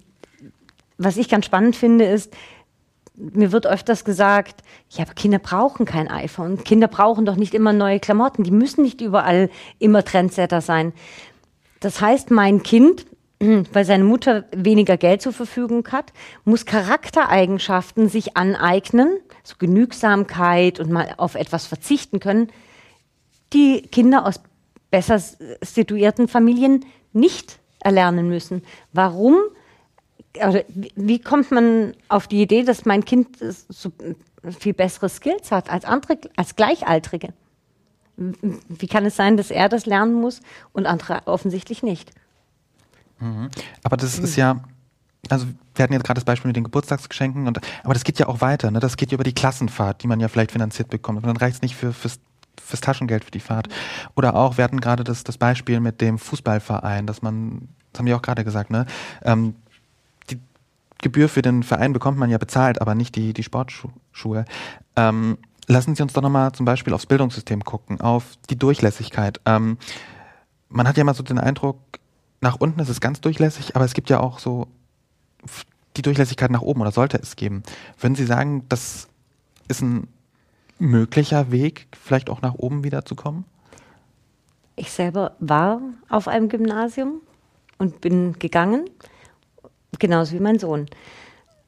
was 0.98 1.17
ich 1.17 1.30
ganz 1.30 1.45
spannend 1.45 1.76
finde, 1.76 2.06
ist, 2.06 2.34
mir 3.15 3.52
wird 3.52 3.65
öfters 3.65 4.04
gesagt, 4.04 4.62
ja, 4.89 5.04
aber 5.04 5.13
Kinder 5.13 5.39
brauchen 5.39 5.86
kein 5.86 6.10
iPhone. 6.10 6.63
Kinder 6.63 6.88
brauchen 6.88 7.26
doch 7.26 7.38
nicht 7.38 7.54
immer 7.54 7.74
neue 7.74 8.00
Klamotten. 8.00 8.43
Die 8.43 8.52
müssen 8.52 8.84
nicht 8.84 9.02
überall 9.02 9.50
immer 9.80 10.04
Trendsetter 10.04 10.62
sein. 10.62 10.93
Das 11.80 12.02
heißt, 12.02 12.32
mein 12.32 12.63
Kind 12.63 13.06
weil 13.39 13.86
seine 13.86 14.04
Mutter 14.04 14.45
weniger 14.56 14.98
Geld 14.98 15.21
zur 15.21 15.34
Verfügung 15.34 15.88
hat, 15.91 16.13
muss 16.45 16.65
Charaktereigenschaften 16.65 18.08
sich 18.08 18.38
aneignen, 18.38 19.17
so 19.43 19.56
Genügsamkeit 19.60 20.80
und 20.80 20.89
mal 20.89 21.13
auf 21.17 21.36
etwas 21.36 21.65
verzichten 21.65 22.19
können, 22.19 22.50
die 23.54 23.82
Kinder 23.82 24.26
aus 24.26 24.39
besser 24.89 25.19
situierten 25.62 26.28
Familien 26.28 26.86
nicht 27.12 27.60
erlernen 27.80 28.30
müssen. 28.30 28.63
Warum? 28.93 29.38
Oder 30.36 30.63
wie 30.95 31.19
kommt 31.19 31.52
man 31.52 31.93
auf 32.08 32.28
die 32.28 32.41
Idee, 32.41 32.63
dass 32.63 32.86
mein 32.86 33.06
Kind 33.06 33.38
so 33.69 33.91
viel 34.60 34.74
bessere 34.74 35.10
Skills 35.10 35.52
hat 35.52 35.69
als 35.69 35.86
andere, 35.86 36.17
als 36.36 36.56
Gleichaltrige? 36.56 37.34
Wie 38.17 38.88
kann 38.88 39.06
es 39.06 39.17
sein, 39.17 39.36
dass 39.36 39.52
er 39.52 39.67
das 39.67 39.86
lernen 39.86 40.13
muss 40.13 40.41
und 40.71 40.86
andere 40.86 41.24
offensichtlich 41.26 41.84
nicht? 41.84 42.12
Mhm. 43.19 43.49
Aber 43.84 43.97
das 43.97 44.19
ist 44.19 44.36
ja, 44.36 44.60
also 45.30 45.47
wir 45.73 45.84
hatten 45.84 45.93
jetzt 45.93 46.06
gerade 46.06 46.19
das 46.19 46.25
Beispiel 46.25 46.49
mit 46.49 46.56
den 46.56 46.63
Geburtstagsgeschenken, 46.63 47.47
und, 47.47 47.60
aber 47.84 47.93
das 47.93 48.04
geht 48.04 48.19
ja 48.19 48.28
auch 48.28 48.41
weiter. 48.41 48.71
Ne? 48.71 48.80
Das 48.80 48.97
geht 48.97 49.12
ja 49.12 49.15
über 49.15 49.23
die 49.23 49.34
Klassenfahrt, 49.34 50.04
die 50.04 50.08
man 50.08 50.19
ja 50.19 50.28
vielleicht 50.28 50.51
finanziert 50.51 50.89
bekommt. 50.89 51.17
Und 51.17 51.28
dann 51.28 51.38
reicht 51.38 51.58
es 51.58 51.62
nicht 51.62 51.75
für, 51.75 51.93
fürs, 51.93 52.19
fürs 52.62 52.82
Taschengeld 52.82 53.25
für 53.25 53.32
die 53.32 53.39
Fahrt. 53.39 53.67
Oder 54.15 54.36
auch, 54.36 54.58
wir 54.58 54.63
hatten 54.63 54.82
gerade 54.82 55.04
das, 55.04 55.23
das 55.23 55.38
Beispiel 55.38 55.80
mit 55.80 56.01
dem 56.01 56.17
Fußballverein, 56.17 57.08
dass 57.08 57.21
man, 57.21 57.67
das 57.91 57.99
haben 57.99 58.08
wir 58.08 58.15
auch 58.15 58.21
gerade 58.21 58.43
gesagt, 58.43 58.69
ne? 58.69 58.86
Ähm, 59.23 59.56
die 60.30 60.39
Gebühr 61.01 61.30
für 61.30 61.41
den 61.41 61.63
Verein 61.63 61.93
bekommt 61.93 62.17
man 62.17 62.30
ja 62.30 62.38
bezahlt, 62.38 62.82
aber 62.82 62.95
nicht 62.95 63.15
die, 63.15 63.34
die 63.34 63.43
Sportschuhe. 63.43 64.45
Ähm, 64.95 65.38
lassen 65.67 65.95
Sie 65.95 66.04
uns 66.04 66.13
doch 66.13 66.21
nochmal 66.21 66.51
zum 66.51 66.65
Beispiel 66.65 66.93
aufs 66.93 67.06
Bildungssystem 67.06 67.63
gucken, 67.63 68.01
auf 68.01 68.38
die 68.49 68.58
Durchlässigkeit. 68.58 69.41
Ähm, 69.45 69.78
man 70.69 70.88
hat 70.88 70.97
ja 70.97 71.04
mal 71.04 71.13
so 71.13 71.23
den 71.23 71.39
Eindruck, 71.39 71.80
nach 72.41 72.58
unten 72.60 72.80
ist 72.80 72.89
es 72.89 73.02
ganz 73.02 73.21
durchlässig, 73.21 73.76
aber 73.76 73.86
es 73.86 73.93
gibt 73.93 74.10
ja 74.10 74.19
auch 74.19 74.39
so 74.39 74.67
die 75.98 76.02
Durchlässigkeit 76.02 76.52
nach 76.52 76.62
oben 76.62 76.82
oder 76.82 76.91
sollte 76.91 77.17
es 77.17 77.36
geben. 77.36 77.63
Würden 78.00 78.15
Sie 78.15 78.26
sagen, 78.26 78.65
das 78.69 79.08
ist 79.67 79.82
ein 79.82 80.08
möglicher 80.78 81.52
Weg, 81.52 81.88
vielleicht 82.00 82.30
auch 82.30 82.41
nach 82.41 82.56
oben 82.56 82.84
wieder 82.84 83.06
zu 83.06 83.15
kommen? 83.15 83.45
Ich 84.76 84.91
selber 84.91 85.36
war 85.39 85.82
auf 86.10 86.28
einem 86.28 86.50
Gymnasium 86.50 87.21
und 87.78 88.02
bin 88.02 88.34
gegangen, 88.39 88.89
genauso 90.00 90.34
wie 90.34 90.41
mein 90.41 90.60
Sohn. 90.60 90.88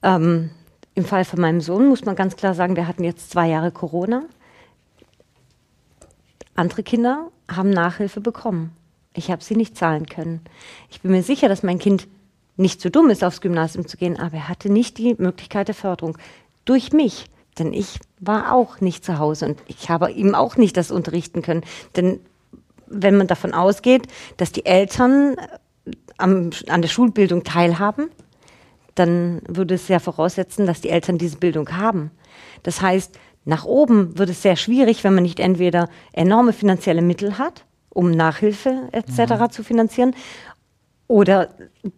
Ähm, 0.03 0.51
Im 0.93 1.05
Fall 1.05 1.23
von 1.23 1.39
meinem 1.39 1.61
Sohn 1.61 1.87
muss 1.87 2.03
man 2.03 2.15
ganz 2.15 2.35
klar 2.35 2.53
sagen, 2.53 2.75
wir 2.75 2.87
hatten 2.87 3.03
jetzt 3.03 3.29
zwei 3.29 3.47
Jahre 3.47 3.71
Corona. 3.71 4.23
Andere 6.55 6.83
Kinder 6.83 7.31
haben 7.49 7.69
Nachhilfe 7.69 8.19
bekommen. 8.19 8.75
Ich 9.17 9.31
habe 9.31 9.43
sie 9.43 9.55
nicht 9.55 9.75
zahlen 9.75 10.05
können. 10.05 10.41
Ich 10.89 11.01
bin 11.01 11.11
mir 11.11 11.23
sicher, 11.23 11.49
dass 11.49 11.63
mein 11.63 11.79
Kind 11.79 12.07
nicht 12.55 12.81
so 12.81 12.89
dumm 12.89 13.09
ist, 13.09 13.23
aufs 13.23 13.41
Gymnasium 13.41 13.87
zu 13.87 13.97
gehen, 13.97 14.17
aber 14.17 14.37
er 14.37 14.49
hatte 14.49 14.69
nicht 14.71 14.97
die 14.97 15.15
Möglichkeit 15.17 15.67
der 15.67 15.75
Förderung. 15.75 16.17
Durch 16.65 16.93
mich. 16.93 17.25
Denn 17.59 17.73
ich 17.73 17.99
war 18.19 18.53
auch 18.53 18.81
nicht 18.81 19.03
zu 19.03 19.17
Hause 19.17 19.47
und 19.47 19.59
ich 19.67 19.89
habe 19.89 20.11
ihm 20.11 20.35
auch 20.35 20.57
nicht 20.57 20.77
das 20.77 20.91
unterrichten 20.91 21.41
können. 21.41 21.63
Denn 21.95 22.19
wenn 22.85 23.17
man 23.17 23.27
davon 23.27 23.53
ausgeht, 23.53 24.07
dass 24.37 24.51
die 24.51 24.65
Eltern 24.65 25.35
äh, 25.37 25.91
am, 26.17 26.51
an 26.69 26.81
der 26.81 26.89
Schulbildung 26.89 27.43
teilhaben, 27.43 28.09
dann 28.95 29.41
würde 29.47 29.75
es 29.75 29.87
ja 29.87 29.99
voraussetzen, 29.99 30.65
dass 30.65 30.81
die 30.81 30.89
Eltern 30.89 31.17
diese 31.17 31.37
Bildung 31.37 31.75
haben. 31.75 32.11
Das 32.63 32.81
heißt, 32.81 33.17
Nach 33.47 33.63
oben 33.63 34.17
wird 34.19 34.29
es 34.29 34.41
sehr 34.41 34.57
schwierig, 34.57 35.05
wenn 35.05 35.13
man 35.13 35.23
nicht 35.23 35.39
entweder 35.39 35.87
enorme 36.11 36.51
finanzielle 36.51 37.01
Mittel 37.01 37.37
hat, 37.37 37.63
um 37.97 38.11
Nachhilfe 38.11 38.89
etc. 38.91 39.39
Mhm. 39.39 39.49
zu 39.49 39.63
finanzieren, 39.63 40.15
oder 41.07 41.49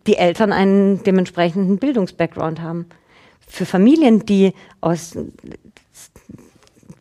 die 0.07 0.15
Eltern 0.15 0.53
einen 0.53 1.03
dementsprechenden 1.03 1.77
Bildungsbackground 1.77 2.61
haben. 2.61 2.85
Für 3.45 3.65
Familien, 3.65 4.25
die 4.25 4.53
aus 4.79 5.17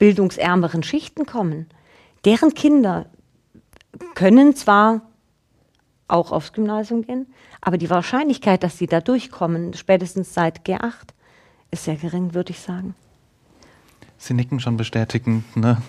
bildungsärmeren 0.01 0.83
Schichten 0.83 1.27
kommen, 1.27 1.67
deren 2.25 2.55
Kinder 2.55 3.07
können 4.15 4.57
zwar 4.57 5.03
auch 6.09 6.33
aufs 6.33 6.53
Gymnasium 6.53 7.03
gehen, 7.03 7.27
aber 7.61 7.79
die 7.79 7.91
Wahrscheinlichkeit, 7.91 8.65
dass 8.65 8.79
sie 8.79 8.87
da 8.87 9.01
durchkommen, 9.01 9.75
spätestens 9.75 10.35
seit 10.35 10.67
G8, 10.67 11.11
ist 11.71 11.85
sehr 11.85 11.97
gering, 11.97 12.35
würde 12.35 12.51
ich 12.51 12.61
sagen. 12.61 12.97
Sie 14.17 14.35
nicken 14.35 14.59
schon 14.59 14.77
bestätigend, 14.77 15.57
ne? 15.57 15.83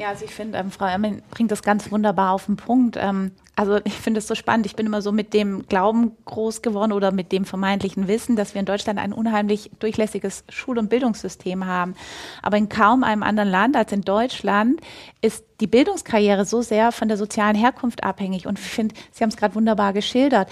Ja, 0.00 0.08
also 0.08 0.24
ich 0.24 0.30
finde, 0.30 0.56
ähm, 0.56 0.70
Frau 0.70 0.86
Ermin 0.86 1.20
bringt 1.30 1.50
das 1.50 1.62
ganz 1.62 1.92
wunderbar 1.92 2.32
auf 2.32 2.46
den 2.46 2.56
Punkt. 2.56 2.96
Ähm, 2.98 3.32
also 3.54 3.80
ich 3.84 3.92
finde 3.92 4.16
es 4.16 4.26
so 4.26 4.34
spannend. 4.34 4.64
Ich 4.64 4.74
bin 4.74 4.86
immer 4.86 5.02
so 5.02 5.12
mit 5.12 5.34
dem 5.34 5.66
Glauben 5.66 6.16
groß 6.24 6.62
geworden 6.62 6.92
oder 6.92 7.12
mit 7.12 7.32
dem 7.32 7.44
vermeintlichen 7.44 8.08
Wissen, 8.08 8.34
dass 8.34 8.54
wir 8.54 8.60
in 8.60 8.64
Deutschland 8.64 8.98
ein 8.98 9.12
unheimlich 9.12 9.70
durchlässiges 9.78 10.44
Schul- 10.48 10.78
und 10.78 10.88
Bildungssystem 10.88 11.66
haben. 11.66 11.96
Aber 12.40 12.56
in 12.56 12.70
kaum 12.70 13.04
einem 13.04 13.22
anderen 13.22 13.50
Land 13.50 13.76
als 13.76 13.92
in 13.92 14.00
Deutschland 14.00 14.80
ist 15.20 15.44
die 15.60 15.66
Bildungskarriere 15.66 16.46
so 16.46 16.62
sehr 16.62 16.92
von 16.92 17.08
der 17.08 17.18
sozialen 17.18 17.54
Herkunft 17.54 18.02
abhängig. 18.02 18.46
Und 18.46 18.58
ich 18.58 18.64
finde, 18.64 18.94
Sie 19.12 19.22
haben 19.22 19.28
es 19.28 19.36
gerade 19.36 19.54
wunderbar 19.54 19.92
geschildert. 19.92 20.48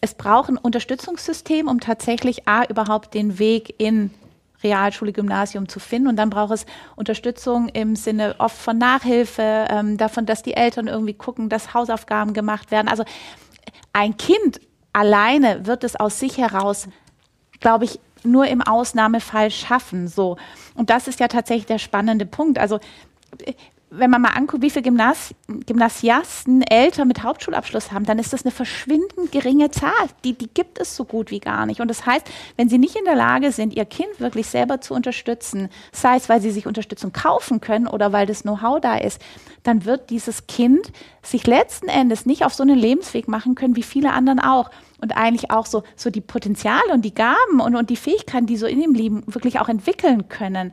Es 0.00 0.14
braucht 0.14 0.48
ein 0.48 0.58
Unterstützungssystem, 0.58 1.66
um 1.66 1.80
tatsächlich 1.80 2.46
A, 2.46 2.62
überhaupt 2.66 3.14
den 3.14 3.40
Weg 3.40 3.74
in 3.78 4.12
Realschule, 4.62 5.12
Gymnasium 5.12 5.68
zu 5.68 5.80
finden. 5.80 6.08
Und 6.08 6.16
dann 6.16 6.30
braucht 6.30 6.52
es 6.52 6.66
Unterstützung 6.96 7.68
im 7.68 7.96
Sinne 7.96 8.36
oft 8.38 8.56
von 8.56 8.78
Nachhilfe, 8.78 9.66
ähm, 9.70 9.96
davon, 9.96 10.26
dass 10.26 10.42
die 10.42 10.54
Eltern 10.54 10.88
irgendwie 10.88 11.14
gucken, 11.14 11.48
dass 11.48 11.74
Hausaufgaben 11.74 12.32
gemacht 12.32 12.70
werden. 12.70 12.88
Also 12.88 13.04
ein 13.92 14.16
Kind 14.16 14.60
alleine 14.92 15.66
wird 15.66 15.84
es 15.84 15.96
aus 15.96 16.18
sich 16.18 16.38
heraus, 16.38 16.88
glaube 17.60 17.84
ich, 17.84 17.98
nur 18.24 18.46
im 18.46 18.62
Ausnahmefall 18.62 19.50
schaffen. 19.50 20.08
So. 20.08 20.36
Und 20.74 20.90
das 20.90 21.08
ist 21.08 21.20
ja 21.20 21.28
tatsächlich 21.28 21.66
der 21.66 21.78
spannende 21.78 22.26
Punkt. 22.26 22.58
Also 22.58 22.78
wenn 23.94 24.10
man 24.10 24.22
mal 24.22 24.30
anguckt, 24.30 24.62
wie 24.62 24.70
viele 24.70 24.84
Gymnas 24.84 25.34
Gymnasiasten 25.66 26.62
Eltern 26.62 27.08
mit 27.08 27.22
Hauptschulabschluss 27.22 27.92
haben, 27.92 28.06
dann 28.06 28.18
ist 28.18 28.32
das 28.32 28.44
eine 28.44 28.50
verschwindend 28.50 29.30
geringe 29.32 29.70
Zahl. 29.70 29.92
Die, 30.24 30.32
die 30.32 30.48
gibt 30.48 30.80
es 30.80 30.96
so 30.96 31.04
gut 31.04 31.30
wie 31.30 31.40
gar 31.40 31.66
nicht. 31.66 31.80
Und 31.80 31.88
das 31.88 32.06
heißt, 32.06 32.26
wenn 32.56 32.70
sie 32.70 32.78
nicht 32.78 32.96
in 32.96 33.04
der 33.04 33.16
Lage 33.16 33.52
sind, 33.52 33.74
ihr 33.74 33.84
Kind 33.84 34.18
wirklich 34.18 34.46
selber 34.46 34.80
zu 34.80 34.94
unterstützen, 34.94 35.68
sei 35.92 36.16
es, 36.16 36.30
weil 36.30 36.40
sie 36.40 36.50
sich 36.50 36.66
Unterstützung 36.66 37.12
kaufen 37.12 37.60
können 37.60 37.86
oder 37.86 38.12
weil 38.12 38.26
das 38.26 38.42
Know-how 38.42 38.80
da 38.80 38.96
ist, 38.96 39.20
dann 39.62 39.84
wird 39.84 40.08
dieses 40.08 40.46
Kind 40.46 40.90
sich 41.22 41.46
letzten 41.46 41.88
Endes 41.88 42.24
nicht 42.24 42.46
auf 42.46 42.54
so 42.54 42.62
einen 42.62 42.78
Lebensweg 42.78 43.28
machen 43.28 43.54
können, 43.54 43.76
wie 43.76 43.82
viele 43.82 44.12
anderen 44.12 44.40
auch. 44.40 44.70
Und 45.00 45.16
eigentlich 45.16 45.50
auch 45.50 45.66
so, 45.66 45.82
so 45.96 46.08
die 46.08 46.20
Potenziale 46.20 46.92
und 46.92 47.02
die 47.02 47.14
Gaben 47.14 47.60
und, 47.60 47.76
und 47.76 47.90
die 47.90 47.96
Fähigkeiten, 47.96 48.46
die 48.46 48.56
so 48.56 48.66
in 48.66 48.80
ihm 48.80 48.94
liegen, 48.94 49.22
wirklich 49.26 49.60
auch 49.60 49.68
entwickeln 49.68 50.28
können. 50.28 50.72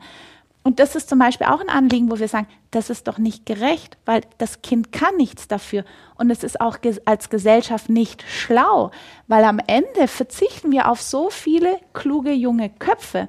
Und 0.62 0.78
das 0.78 0.94
ist 0.94 1.08
zum 1.08 1.18
Beispiel 1.18 1.46
auch 1.46 1.60
ein 1.60 1.70
Anliegen, 1.70 2.10
wo 2.10 2.18
wir 2.18 2.28
sagen, 2.28 2.46
das 2.70 2.90
ist 2.90 3.08
doch 3.08 3.16
nicht 3.16 3.46
gerecht, 3.46 3.96
weil 4.04 4.20
das 4.36 4.60
Kind 4.60 4.92
kann 4.92 5.16
nichts 5.16 5.48
dafür. 5.48 5.84
Und 6.16 6.30
es 6.30 6.44
ist 6.44 6.60
auch 6.60 6.76
als 7.06 7.30
Gesellschaft 7.30 7.88
nicht 7.88 8.22
schlau, 8.28 8.90
weil 9.26 9.44
am 9.44 9.58
Ende 9.66 10.06
verzichten 10.06 10.70
wir 10.70 10.90
auf 10.90 11.00
so 11.00 11.30
viele 11.30 11.78
kluge 11.94 12.32
junge 12.32 12.68
Köpfe. 12.68 13.28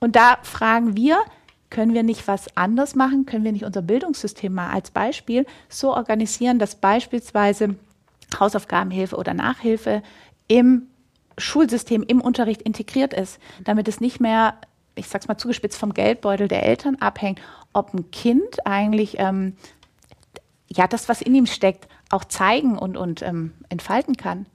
Und 0.00 0.16
da 0.16 0.38
fragen 0.42 0.96
wir, 0.96 1.18
können 1.70 1.94
wir 1.94 2.02
nicht 2.02 2.26
was 2.26 2.56
anders 2.56 2.94
machen? 2.94 3.26
Können 3.26 3.44
wir 3.44 3.52
nicht 3.52 3.64
unser 3.64 3.82
Bildungssystem 3.82 4.52
mal 4.52 4.70
als 4.70 4.90
Beispiel 4.90 5.46
so 5.68 5.94
organisieren, 5.94 6.58
dass 6.58 6.74
beispielsweise 6.74 7.76
Hausaufgabenhilfe 8.38 9.16
oder 9.16 9.34
Nachhilfe 9.34 10.02
im 10.48 10.88
Schulsystem, 11.36 12.02
im 12.02 12.20
Unterricht 12.20 12.62
integriert 12.62 13.14
ist, 13.14 13.38
damit 13.62 13.86
es 13.86 14.00
nicht 14.00 14.20
mehr 14.20 14.54
ich 14.98 15.08
sag's 15.08 15.28
mal 15.28 15.38
zugespitzt, 15.38 15.78
vom 15.78 15.94
Geldbeutel 15.94 16.48
der 16.48 16.64
Eltern 16.64 16.96
abhängt, 16.96 17.40
ob 17.72 17.94
ein 17.94 18.10
Kind 18.10 18.66
eigentlich 18.66 19.16
ähm, 19.18 19.54
ja 20.68 20.86
das, 20.86 21.08
was 21.08 21.22
in 21.22 21.34
ihm 21.34 21.46
steckt, 21.46 21.88
auch 22.10 22.24
zeigen 22.24 22.78
und, 22.78 22.96
und 22.96 23.22
ähm, 23.22 23.52
entfalten 23.68 24.16
kann. 24.16 24.46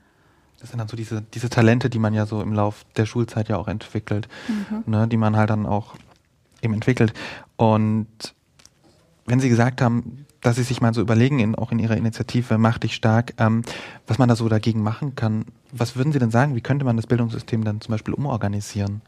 Das 0.60 0.70
sind 0.70 0.80
dann 0.80 0.88
so 0.88 0.96
diese, 0.96 1.22
diese 1.22 1.50
Talente, 1.50 1.90
die 1.90 2.00
man 2.00 2.14
ja 2.14 2.26
so 2.26 2.42
im 2.42 2.54
Lauf 2.54 2.86
der 2.96 3.06
Schulzeit 3.06 3.50
ja 3.50 3.58
auch 3.58 3.68
entwickelt, 3.68 4.30
mhm. 4.48 4.84
ne, 4.86 5.08
die 5.08 5.18
man 5.18 5.36
halt 5.36 5.50
dann 5.50 5.66
auch 5.66 5.96
eben 6.62 6.74
entwickelt. 6.74 7.14
Und 7.58 8.08
wenn 9.26 9.40
Sie 9.40 9.50
gesagt 9.50 9.82
haben, 9.82 10.26
dass 10.42 10.56
Sie 10.56 10.64
sich 10.64 10.82
mal 10.82 10.94
so 10.94 11.02
überlegen, 11.02 11.40
in, 11.40 11.56
auch 11.56 11.72
in 11.72 11.80
Ihrer 11.80 11.98
Initiative 11.98 12.58
Mach 12.58 12.78
dich 12.78 12.96
stark, 12.96 13.34
ähm, 13.38 13.64
was 14.08 14.18
man 14.18 14.30
da 14.30 14.36
so 14.36 14.48
dagegen 14.50 14.84
machen 14.84 15.16
kann, 15.16 15.46
was 15.72 15.96
würden 15.96 16.14
Sie 16.14 16.20
denn 16.20 16.32
sagen, 16.32 16.56
wie 16.56 16.62
könnte 16.62 16.86
man 16.86 16.98
das 16.98 17.08
Bildungssystem 17.08 17.64
dann 17.64 17.82
zum 17.82 17.92
Beispiel 17.94 18.14
umorganisieren? 18.14 19.02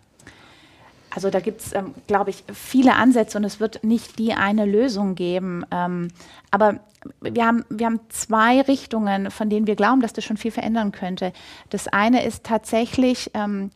Also 1.15 1.30
da 1.30 1.39
gibt 1.39 1.62
es, 1.62 1.73
ähm, 1.73 1.95
glaube 2.08 2.30
ich, 2.30 2.43
viele 2.54 2.95
Ansätze 2.95 3.38
und 3.38 3.45
es 3.45 3.62
wird 3.62 3.84
nicht 3.86 4.19
die 4.19 4.34
eine 4.34 4.65
Lösung 4.65 5.15
geben. 5.15 5.65
Ähm, 5.71 6.10
aber 6.51 6.82
wir 7.21 7.45
haben, 7.45 7.63
wir 7.69 7.86
haben 7.86 8.01
zwei 8.10 8.62
Richtungen, 8.62 9.32
von 9.32 9.49
denen 9.49 9.65
wir 9.65 9.78
glauben, 9.78 10.01
dass 10.01 10.12
das 10.12 10.25
schon 10.25 10.36
viel 10.36 10.51
verändern 10.51 10.91
könnte. 10.91 11.32
Das 11.69 11.88
eine 11.88 12.25
ist 12.25 12.43
tatsächlich 12.43 13.32
ähm, 13.34 13.71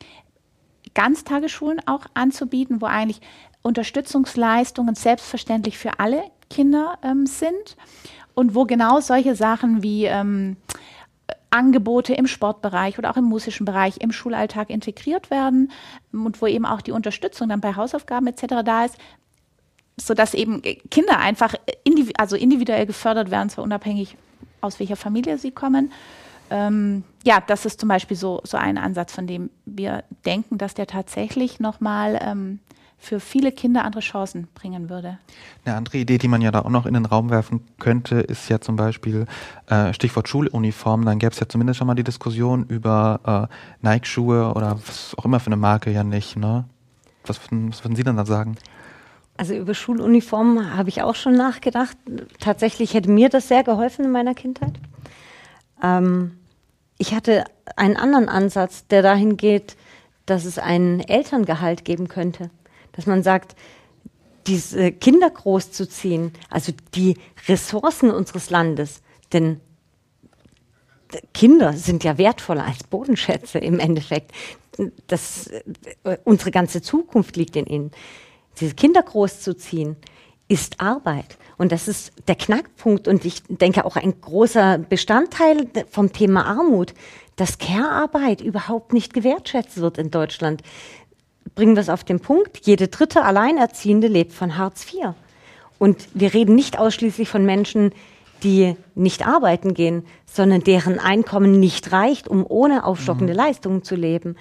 Ganztagesschulen 0.94 1.80
auch 1.88 2.06
anzubieten, 2.14 2.82
wo 2.82 2.88
eigentlich 2.88 3.22
Unterstützungsleistungen 3.62 4.96
selbstverständlich 4.96 5.78
für 5.78 6.00
alle 6.00 6.24
Kinder 6.50 6.98
ähm, 7.04 7.26
sind 7.26 7.78
und 8.34 8.54
wo 8.54 8.66
genau 8.66 9.00
solche 9.00 9.36
Sachen 9.36 9.82
wie 9.82 10.06
ähm, 10.06 10.58
Angebote 11.52 12.14
im 12.14 12.28
Sportbereich 12.28 12.98
oder 13.00 13.12
auch 13.12 13.18
im 13.18 13.26
musischen 13.26 13.66
Bereich 13.66 13.98
im 14.00 14.12
Schulalltag 14.12 14.70
integriert 14.70 15.32
werden 15.32 15.72
und 16.12 16.42
wo 16.42 16.48
eben 16.48 16.66
auch 16.66 16.82
die 16.82 16.92
Unterstützung 16.92 17.50
dann 17.50 17.62
bei 17.62 17.76
Hausaufgaben 17.76 18.28
etc. 18.28 18.64
da 18.64 18.86
ist, 18.86 18.98
sodass 19.98 20.34
eben 20.34 20.62
Kinder 20.92 21.20
einfach 21.20 21.56
indiv 21.84 22.12
also 22.18 22.36
individuell 22.36 22.86
gefördert 22.86 23.32
werden, 23.32 23.50
zwar 23.50 23.64
unabhängig 23.64 24.16
aus 24.62 24.80
welcher 24.80 24.96
Familie 24.96 25.38
sie 25.38 25.52
kommen. 25.52 25.92
Ähm, 26.52 27.04
ja, 27.24 27.42
das 27.46 27.66
ist 27.66 27.80
zum 27.80 27.90
Beispiel 27.90 28.18
so, 28.18 28.42
so 28.44 28.58
ein 28.58 28.78
Ansatz, 28.78 29.14
von 29.14 29.28
dem 29.28 29.50
wir 29.66 30.04
denken, 30.26 30.58
dass 30.58 30.74
der 30.74 30.88
tatsächlich 30.88 31.60
nochmal 31.60 32.20
ähm, 32.22 32.60
für 33.00 33.20
viele 33.22 33.52
Kinder 33.52 33.86
andere 33.86 34.02
Chancen 34.02 34.48
bringen 34.54 34.90
würde. 34.90 35.18
Eine 35.64 35.76
andere 35.76 35.98
Idee, 35.98 36.18
die 36.18 36.28
man 36.28 36.42
ja 36.42 36.52
da 36.52 36.60
auch 36.60 36.70
noch 36.70 36.86
in 36.86 36.94
den 36.94 37.06
Raum 37.06 37.30
werfen 37.30 37.62
könnte, 37.80 38.20
ist 38.20 38.50
ja 38.50 38.60
zum 38.60 38.76
Beispiel 38.76 39.26
äh, 39.68 39.94
Stichwort 39.94 40.28
Schuluniform. 40.28 41.06
Dann 41.06 41.18
gäbe 41.18 41.32
es 41.32 41.40
ja 41.40 41.48
zumindest 41.48 41.80
schon 41.80 41.88
mal 41.88 41.96
die 41.96 42.04
Diskussion 42.04 42.66
über 42.66 43.50
äh, 43.50 43.88
Nike-Schuhe 43.88 44.54
oder 44.54 44.78
was 44.86 45.16
auch 45.18 45.26
immer 45.26 45.40
für 45.40 45.48
eine 45.48 45.56
Marke 45.56 45.92
ja 45.92 46.04
nicht. 46.04 46.36
Ne? 46.36 46.66
Was, 47.26 47.40
was 47.40 47.84
würden 47.84 47.96
Sie 47.96 48.04
denn 48.04 48.18
da 48.18 48.26
sagen? 48.26 48.58
Also 49.38 49.56
über 49.56 49.74
Schuluniformen 49.74 50.76
habe 50.76 50.90
ich 50.90 51.02
auch 51.02 51.16
schon 51.16 51.34
nachgedacht. 51.34 51.96
Tatsächlich 52.40 52.94
hätte 52.94 53.10
mir 53.10 53.30
das 53.30 53.48
sehr 53.48 53.64
geholfen 53.64 54.04
in 54.04 54.12
meiner 54.12 54.36
Kindheit. 54.36 54.74
Ähm, 55.82 56.34
ich 56.98 57.16
hatte 57.16 57.46
einen 57.78 57.96
anderen 57.96 58.28
Ansatz, 58.28 58.86
der 58.88 59.02
dahin 59.02 59.38
geht, 59.38 59.78
dass 60.26 60.44
es 60.44 60.60
ein 60.60 61.00
Elterngehalt 61.00 61.86
geben 61.86 62.10
könnte 62.10 62.52
dass 63.00 63.06
man 63.06 63.24
sagt, 63.24 63.56
diese 64.46 64.92
Kinder 64.92 65.30
großzuziehen, 65.30 66.34
also 66.50 66.74
die 66.96 67.18
Ressourcen 67.48 68.12
unseres 68.12 68.50
Landes, 68.50 69.02
denn 69.32 69.62
Kinder 71.34 71.72
sind 71.72 72.04
ja 72.04 72.18
wertvoller 72.18 72.66
als 72.66 72.84
Bodenschätze 72.84 73.60
im 73.60 73.80
Endeffekt. 73.80 74.34
Das, 75.08 75.50
unsere 76.26 76.52
ganze 76.52 76.82
Zukunft 76.82 77.38
liegt 77.38 77.56
in 77.56 77.68
ihnen. 77.68 77.92
Diese 78.60 78.76
Kinder 78.76 79.02
großzuziehen, 79.02 79.96
ist 80.50 80.82
Arbeit. 80.82 81.38
Und 81.58 81.72
das 81.72 81.88
ist 81.88 82.12
der 82.28 82.36
Knackpunkt 82.36 83.08
und 83.08 83.24
ich 83.24 83.44
denke 83.48 83.86
auch 83.86 83.96
ein 83.96 84.20
großer 84.20 84.78
Bestandteil 84.78 85.70
vom 85.90 86.12
Thema 86.12 86.46
Armut, 86.46 86.94
dass 87.38 87.60
Care-Arbeit 87.60 88.42
überhaupt 88.42 88.92
nicht 88.92 89.14
gewertschätzt 89.14 89.78
wird 89.78 89.98
in 89.98 90.12
Deutschland 90.12 90.64
bringen 91.60 91.76
wir 91.76 91.82
es 91.82 91.90
auf 91.90 92.06
den 92.06 92.22
Punkt, 92.22 92.66
jede 92.66 92.88
dritte 92.88 93.26
Alleinerziehende 93.26 94.08
lebt 94.08 94.32
von 94.32 94.58
Hartz 94.58 94.86
IV. 94.86 95.10
Und 95.78 96.08
wir 96.14 96.34
reden 96.34 96.56
nicht 96.56 96.80
ausschließlich 96.80 97.28
von 97.28 97.44
Menschen, 97.44 97.92
die 98.44 98.78
nicht 98.96 99.28
arbeiten 99.28 99.74
gehen, 99.74 100.06
sondern 100.26 100.62
deren 100.62 101.00
Einkommen 101.00 101.60
nicht 101.60 101.92
reicht, 101.92 102.30
um 102.30 102.46
ohne 102.48 102.86
aufstockende 102.86 103.34
mhm. 103.34 103.40
Leistungen 103.40 103.84
zu 103.84 103.96
leben. 103.96 104.38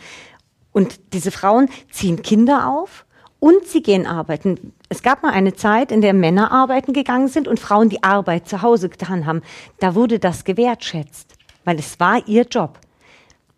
Und 0.71 1.13
diese 1.13 1.33
Frauen 1.33 1.69
ziehen 1.91 2.23
Kinder 2.23 2.69
auf 2.69 3.05
und 3.41 3.67
sie 3.67 3.83
gehen 3.83 4.07
arbeiten. 4.07 4.73
Es 4.89 5.03
gab 5.03 5.25
mal 5.25 5.33
eine 5.33 5.55
Zeit, 5.55 5.91
in 5.91 6.03
der 6.03 6.15
Männer 6.15 6.53
arbeiten 6.53 6.93
gegangen 6.93 7.27
sind 7.27 7.49
und 7.49 7.59
Frauen 7.59 7.89
die 7.89 8.05
Arbeit 8.05 8.49
zu 8.49 8.63
Hause 8.63 8.91
getan 8.91 9.27
haben. 9.27 9.43
Da 9.81 9.97
wurde 9.97 10.21
das 10.21 10.45
gewertschätzt, 10.45 11.35
weil 11.65 11.81
es 11.81 11.99
war 11.99 12.29
ihr 12.29 12.45
Job. 12.45 12.79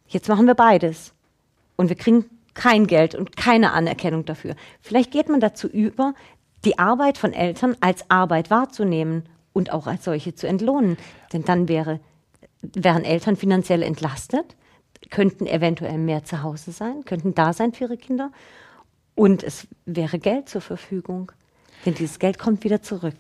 Jetzt 0.09 0.31
machen 0.31 0.47
wir 0.47 0.55
beides. 0.55 1.13
Und 1.77 1.91
wir 1.91 1.97
kriegen 1.97 2.25
kein 2.55 2.87
Geld 2.87 3.15
und 3.15 3.37
keine 3.37 3.73
Anerkennung 3.73 4.25
dafür. 4.25 4.55
Vielleicht 4.81 5.11
geht 5.11 5.29
man 5.29 5.41
dazu 5.41 5.69
über, 5.69 6.15
die 6.65 6.79
Arbeit 6.79 7.19
von 7.19 7.33
Eltern 7.33 7.77
als 7.81 8.11
Arbeit 8.11 8.51
wahrzunehmen 8.51 9.25
und 9.53 9.73
auch 9.73 9.87
als 9.87 10.05
solche 10.05 10.35
zu 10.35 10.47
entlohnen. 10.47 10.97
Denn 11.33 11.45
dann 11.45 11.69
wäre, 11.69 12.01
wären 12.61 13.05
Eltern 13.05 13.37
finanziell 13.37 13.83
entlastet, 13.83 14.57
könnten 15.11 15.47
eventuell 15.47 15.99
mehr 15.99 16.25
zu 16.25 16.43
Hause 16.43 16.73
sein, 16.73 17.05
könnten 17.05 17.35
da 17.35 17.53
sein 17.53 17.73
für 17.73 17.85
ihre 17.85 17.97
Kinder 17.97 18.31
und 19.15 19.43
es 19.43 19.67
wäre 19.87 20.19
Geld 20.19 20.49
zur 20.49 20.61
Verfügung. 20.61 21.33
Denn 21.85 21.95
dieses 21.95 22.19
Geld 22.19 22.39
kommt 22.39 22.65
wieder 22.65 22.83
zurück. 22.83 23.17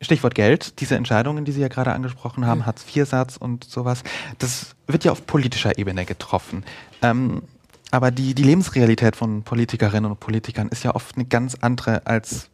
Stichwort 0.00 0.34
Geld, 0.34 0.80
diese 0.80 0.96
Entscheidungen, 0.96 1.44
die 1.44 1.52
Sie 1.52 1.60
ja 1.60 1.68
gerade 1.68 1.92
angesprochen 1.92 2.44
haben, 2.44 2.60
mhm. 2.60 2.66
Hartz-IV-Satz 2.66 3.36
und 3.36 3.64
sowas, 3.64 4.02
das 4.38 4.74
wird 4.86 5.04
ja 5.04 5.12
auf 5.12 5.26
politischer 5.26 5.78
Ebene 5.78 6.04
getroffen. 6.04 6.64
Ähm, 7.02 7.42
aber 7.92 8.10
die, 8.10 8.34
die 8.34 8.42
Lebensrealität 8.42 9.16
von 9.16 9.42
Politikerinnen 9.42 10.10
und 10.10 10.18
Politikern 10.18 10.68
ist 10.68 10.82
ja 10.82 10.94
oft 10.94 11.14
eine 11.14 11.26
ganz 11.26 11.56
andere 11.60 12.06
als 12.06 12.48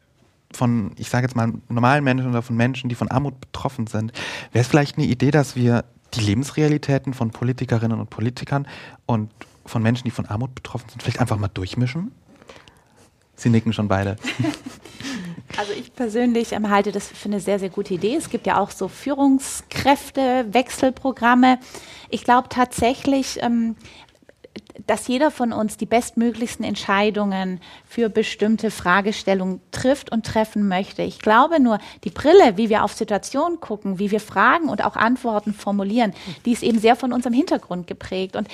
von, 0.53 0.93
ich 0.97 1.09
sage 1.09 1.27
jetzt 1.27 1.37
mal, 1.37 1.53
normalen 1.69 2.03
Menschen 2.03 2.29
oder 2.29 2.43
von 2.43 2.57
Menschen, 2.57 2.89
die 2.89 2.97
von 2.97 3.09
Armut 3.09 3.41
betroffen 3.41 3.87
sind. 3.87 4.13
Wäre 4.53 4.63
es 4.63 4.67
vielleicht 4.67 4.99
eine 4.99 5.07
Idee, 5.07 5.31
dass 5.31 5.55
wir 5.55 5.85
die 6.15 6.21
Lebensrealitäten 6.21 7.15
von 7.15 7.31
Politikerinnen 7.31 8.01
und 8.01 8.11
Politikern 8.11 8.67
und 9.07 9.31
von 9.65 9.83
Menschen, 9.83 10.05
die 10.05 10.11
von 10.11 10.27
Armut 10.27 10.55
betroffen 10.57 10.89
sind, 10.89 11.03
vielleicht 11.03 11.21
einfach 11.21 11.39
mal 11.39 11.49
durchmischen? 11.49 12.11
Sie 13.37 13.51
nicken 13.51 13.73
schon 13.73 13.89
beide. 13.89 14.17
Also 15.57 15.73
ich 15.73 15.93
persönlich 15.93 16.53
ähm, 16.53 16.69
halte 16.71 16.93
das 16.93 17.09
für 17.09 17.27
eine 17.27 17.41
sehr, 17.41 17.59
sehr 17.59 17.71
gute 17.71 17.95
Idee. 17.95 18.15
Es 18.15 18.31
gibt 18.31 18.47
ja 18.47 18.61
auch 18.61 18.71
so 18.71 18.87
Führungskräfte, 18.87 20.47
Wechselprogramme. 20.53 21.59
Ich 22.11 22.23
glaube 22.23 22.49
tatsächlich, 22.49 23.39
ähm, 23.43 23.75
dass 24.87 25.09
jeder 25.09 25.31
von 25.31 25.53
uns 25.53 25.77
die 25.77 25.87
bestmöglichsten 25.87 26.65
Entscheidungen 26.65 27.61
für 27.87 28.09
bestimmte 28.09 28.71
Fragestellungen 28.71 29.61
trifft 29.71 30.11
und 30.13 30.25
treffen 30.25 30.69
möchte. 30.69 31.03
Ich 31.03 31.19
glaube 31.19 31.61
nur, 31.61 31.79
die 32.05 32.11
Brille, 32.11 32.57
wie 32.57 32.69
wir 32.69 32.85
auf 32.85 32.93
Situationen 32.93 33.61
gucken, 33.61 33.99
wie 33.99 34.11
wir 34.11 34.21
Fragen 34.21 34.69
und 34.69 34.85
auch 34.85 34.97
Antworten 34.97 35.53
formulieren, 35.53 36.15
die 36.45 36.53
ist 36.53 36.63
eben 36.63 36.79
sehr 36.79 36.97
von 36.97 37.13
unserem 37.13 37.35
Hintergrund 37.35 37.87
geprägt. 37.87 38.37
Und 38.37 38.49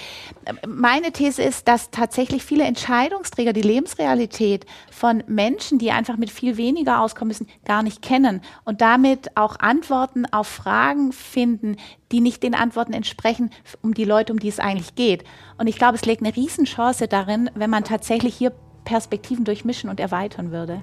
ähm, 0.46 0.58
meine 0.66 1.12
These 1.12 1.42
ist, 1.42 1.68
dass 1.68 1.90
tatsächlich 1.90 2.42
viele 2.44 2.64
Entscheidungsträger 2.64 3.52
die 3.52 3.62
Lebensrealität 3.62 4.66
von 4.90 5.22
Menschen, 5.26 5.78
die 5.78 5.90
einfach 5.90 6.16
mit 6.16 6.30
viel 6.30 6.56
weniger 6.56 7.00
auskommen 7.00 7.28
müssen, 7.28 7.48
gar 7.64 7.82
nicht 7.82 8.02
kennen 8.02 8.40
und 8.64 8.80
damit 8.80 9.36
auch 9.36 9.58
Antworten 9.58 10.26
auf 10.26 10.48
Fragen 10.48 11.12
finden, 11.12 11.76
die 12.12 12.20
nicht 12.20 12.42
den 12.42 12.54
Antworten 12.54 12.92
entsprechen, 12.92 13.50
um 13.82 13.92
die 13.92 14.04
Leute, 14.04 14.32
um 14.32 14.38
die 14.38 14.48
es 14.48 14.60
eigentlich 14.60 14.94
geht. 14.94 15.24
Und 15.58 15.66
ich 15.66 15.76
glaube, 15.76 15.96
es 15.96 16.06
legt 16.14 16.24
eine 16.24 16.36
Riesenchance 16.36 17.08
darin, 17.08 17.50
wenn 17.56 17.70
man 17.70 17.82
tatsächlich 17.82 18.36
hier 18.36 18.52
Perspektiven 18.84 19.44
durchmischen 19.44 19.90
und 19.90 19.98
erweitern 19.98 20.52
würde. 20.52 20.80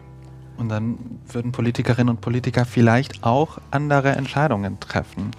Und 0.58 0.68
dann 0.68 0.98
würden 1.26 1.54
Politikerinnen 1.54 2.10
und 2.10 2.22
Politiker 2.22 2.66
vielleicht 2.66 3.24
auch 3.24 3.60
andere 3.72 4.10
Entscheidungen 4.10 4.80
treffen. 4.80 5.32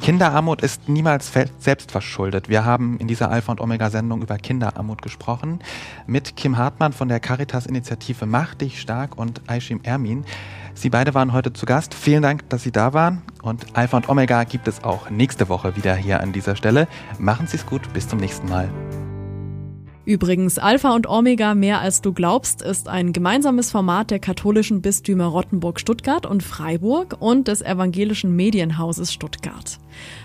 Kinderarmut 0.00 0.62
ist 0.62 0.88
niemals 0.88 1.30
selbstverschuldet. 1.58 2.48
Wir 2.48 2.64
haben 2.64 2.96
in 2.98 3.06
dieser 3.06 3.30
Alpha 3.30 3.52
und 3.52 3.60
Omega 3.60 3.90
Sendung 3.90 4.22
über 4.22 4.38
Kinderarmut 4.38 5.02
gesprochen 5.02 5.60
mit 6.06 6.36
Kim 6.36 6.56
Hartmann 6.56 6.94
von 6.94 7.08
der 7.08 7.20
Caritas-Initiative 7.20 8.24
Mach 8.24 8.54
dich 8.54 8.80
stark 8.80 9.18
und 9.18 9.42
Aishim 9.46 9.80
Ermin. 9.82 10.24
Sie 10.74 10.90
beide 10.90 11.14
waren 11.14 11.32
heute 11.32 11.52
zu 11.52 11.66
Gast. 11.66 11.94
Vielen 11.94 12.22
Dank, 12.22 12.48
dass 12.48 12.64
Sie 12.64 12.72
da 12.72 12.92
waren. 12.92 13.22
Und 13.42 13.76
Alpha 13.76 13.96
und 13.96 14.08
Omega 14.08 14.42
gibt 14.44 14.66
es 14.66 14.82
auch 14.82 15.08
nächste 15.08 15.48
Woche 15.48 15.76
wieder 15.76 15.94
hier 15.94 16.20
an 16.20 16.32
dieser 16.32 16.56
Stelle. 16.56 16.88
Machen 17.18 17.46
Sie 17.46 17.56
es 17.56 17.64
gut. 17.64 17.92
Bis 17.92 18.08
zum 18.08 18.18
nächsten 18.18 18.48
Mal. 18.48 18.68
Übrigens, 20.06 20.58
Alpha 20.58 20.94
und 20.94 21.08
Omega 21.08 21.54
mehr 21.54 21.80
als 21.80 22.02
du 22.02 22.12
glaubst 22.12 22.60
ist 22.60 22.88
ein 22.88 23.14
gemeinsames 23.14 23.70
Format 23.70 24.10
der 24.10 24.18
katholischen 24.18 24.82
Bistümer 24.82 25.24
Rottenburg 25.26 25.80
Stuttgart 25.80 26.26
und 26.26 26.42
Freiburg 26.42 27.16
und 27.20 27.48
des 27.48 27.62
evangelischen 27.62 28.36
Medienhauses 28.36 29.14
Stuttgart. 29.14 29.78